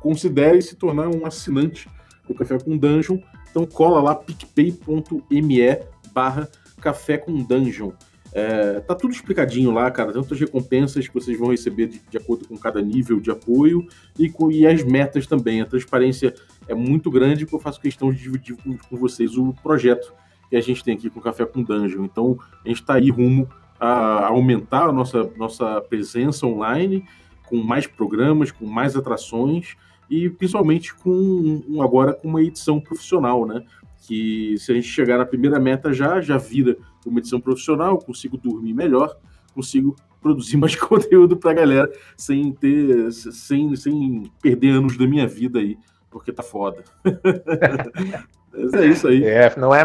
[0.00, 1.88] Considere se tornar um assinante
[2.28, 3.18] do Café com Dungeon.
[3.50, 5.78] Então cola lá picpay.me
[6.12, 6.48] barra
[6.80, 7.92] Café com Dungeon.
[8.34, 12.18] É, tá tudo explicadinho lá, cara, tanto as recompensas que vocês vão receber de, de
[12.18, 13.86] acordo com cada nível de apoio
[14.18, 15.60] e, com, e as metas também.
[15.60, 16.34] A transparência
[16.66, 20.12] é muito grande porque eu faço questão de dividir com, com vocês o projeto
[20.50, 22.04] que a gente tem aqui com Café com Dungeon.
[22.04, 27.04] Então, a gente está aí rumo a aumentar a nossa, nossa presença online,
[27.46, 29.76] com mais programas, com mais atrações
[30.10, 33.64] e principalmente com agora com uma edição profissional, né?
[34.06, 36.76] Que se a gente chegar na primeira meta já, já vira
[37.06, 39.16] uma edição profissional, consigo dormir melhor,
[39.54, 45.58] consigo produzir mais conteúdo pra galera sem ter sem, sem perder anos da minha vida
[45.58, 45.76] aí,
[46.10, 46.82] porque tá foda.
[48.56, 49.24] Mas é isso aí.
[49.24, 49.84] É, não é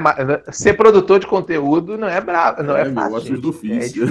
[0.51, 3.41] ser produtor de conteúdo não é bravo, não é, é fácil.
[3.41, 4.05] do ofício.
[4.05, 4.09] É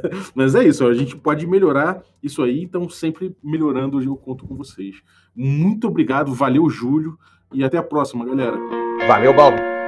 [0.34, 4.56] Mas é isso, a gente pode melhorar isso aí, então sempre melhorando eu conto com
[4.56, 4.96] vocês.
[5.36, 7.18] Muito obrigado, valeu Júlio
[7.52, 8.79] e até a próxima, galera.
[9.10, 9.79] Valeu, Balbo.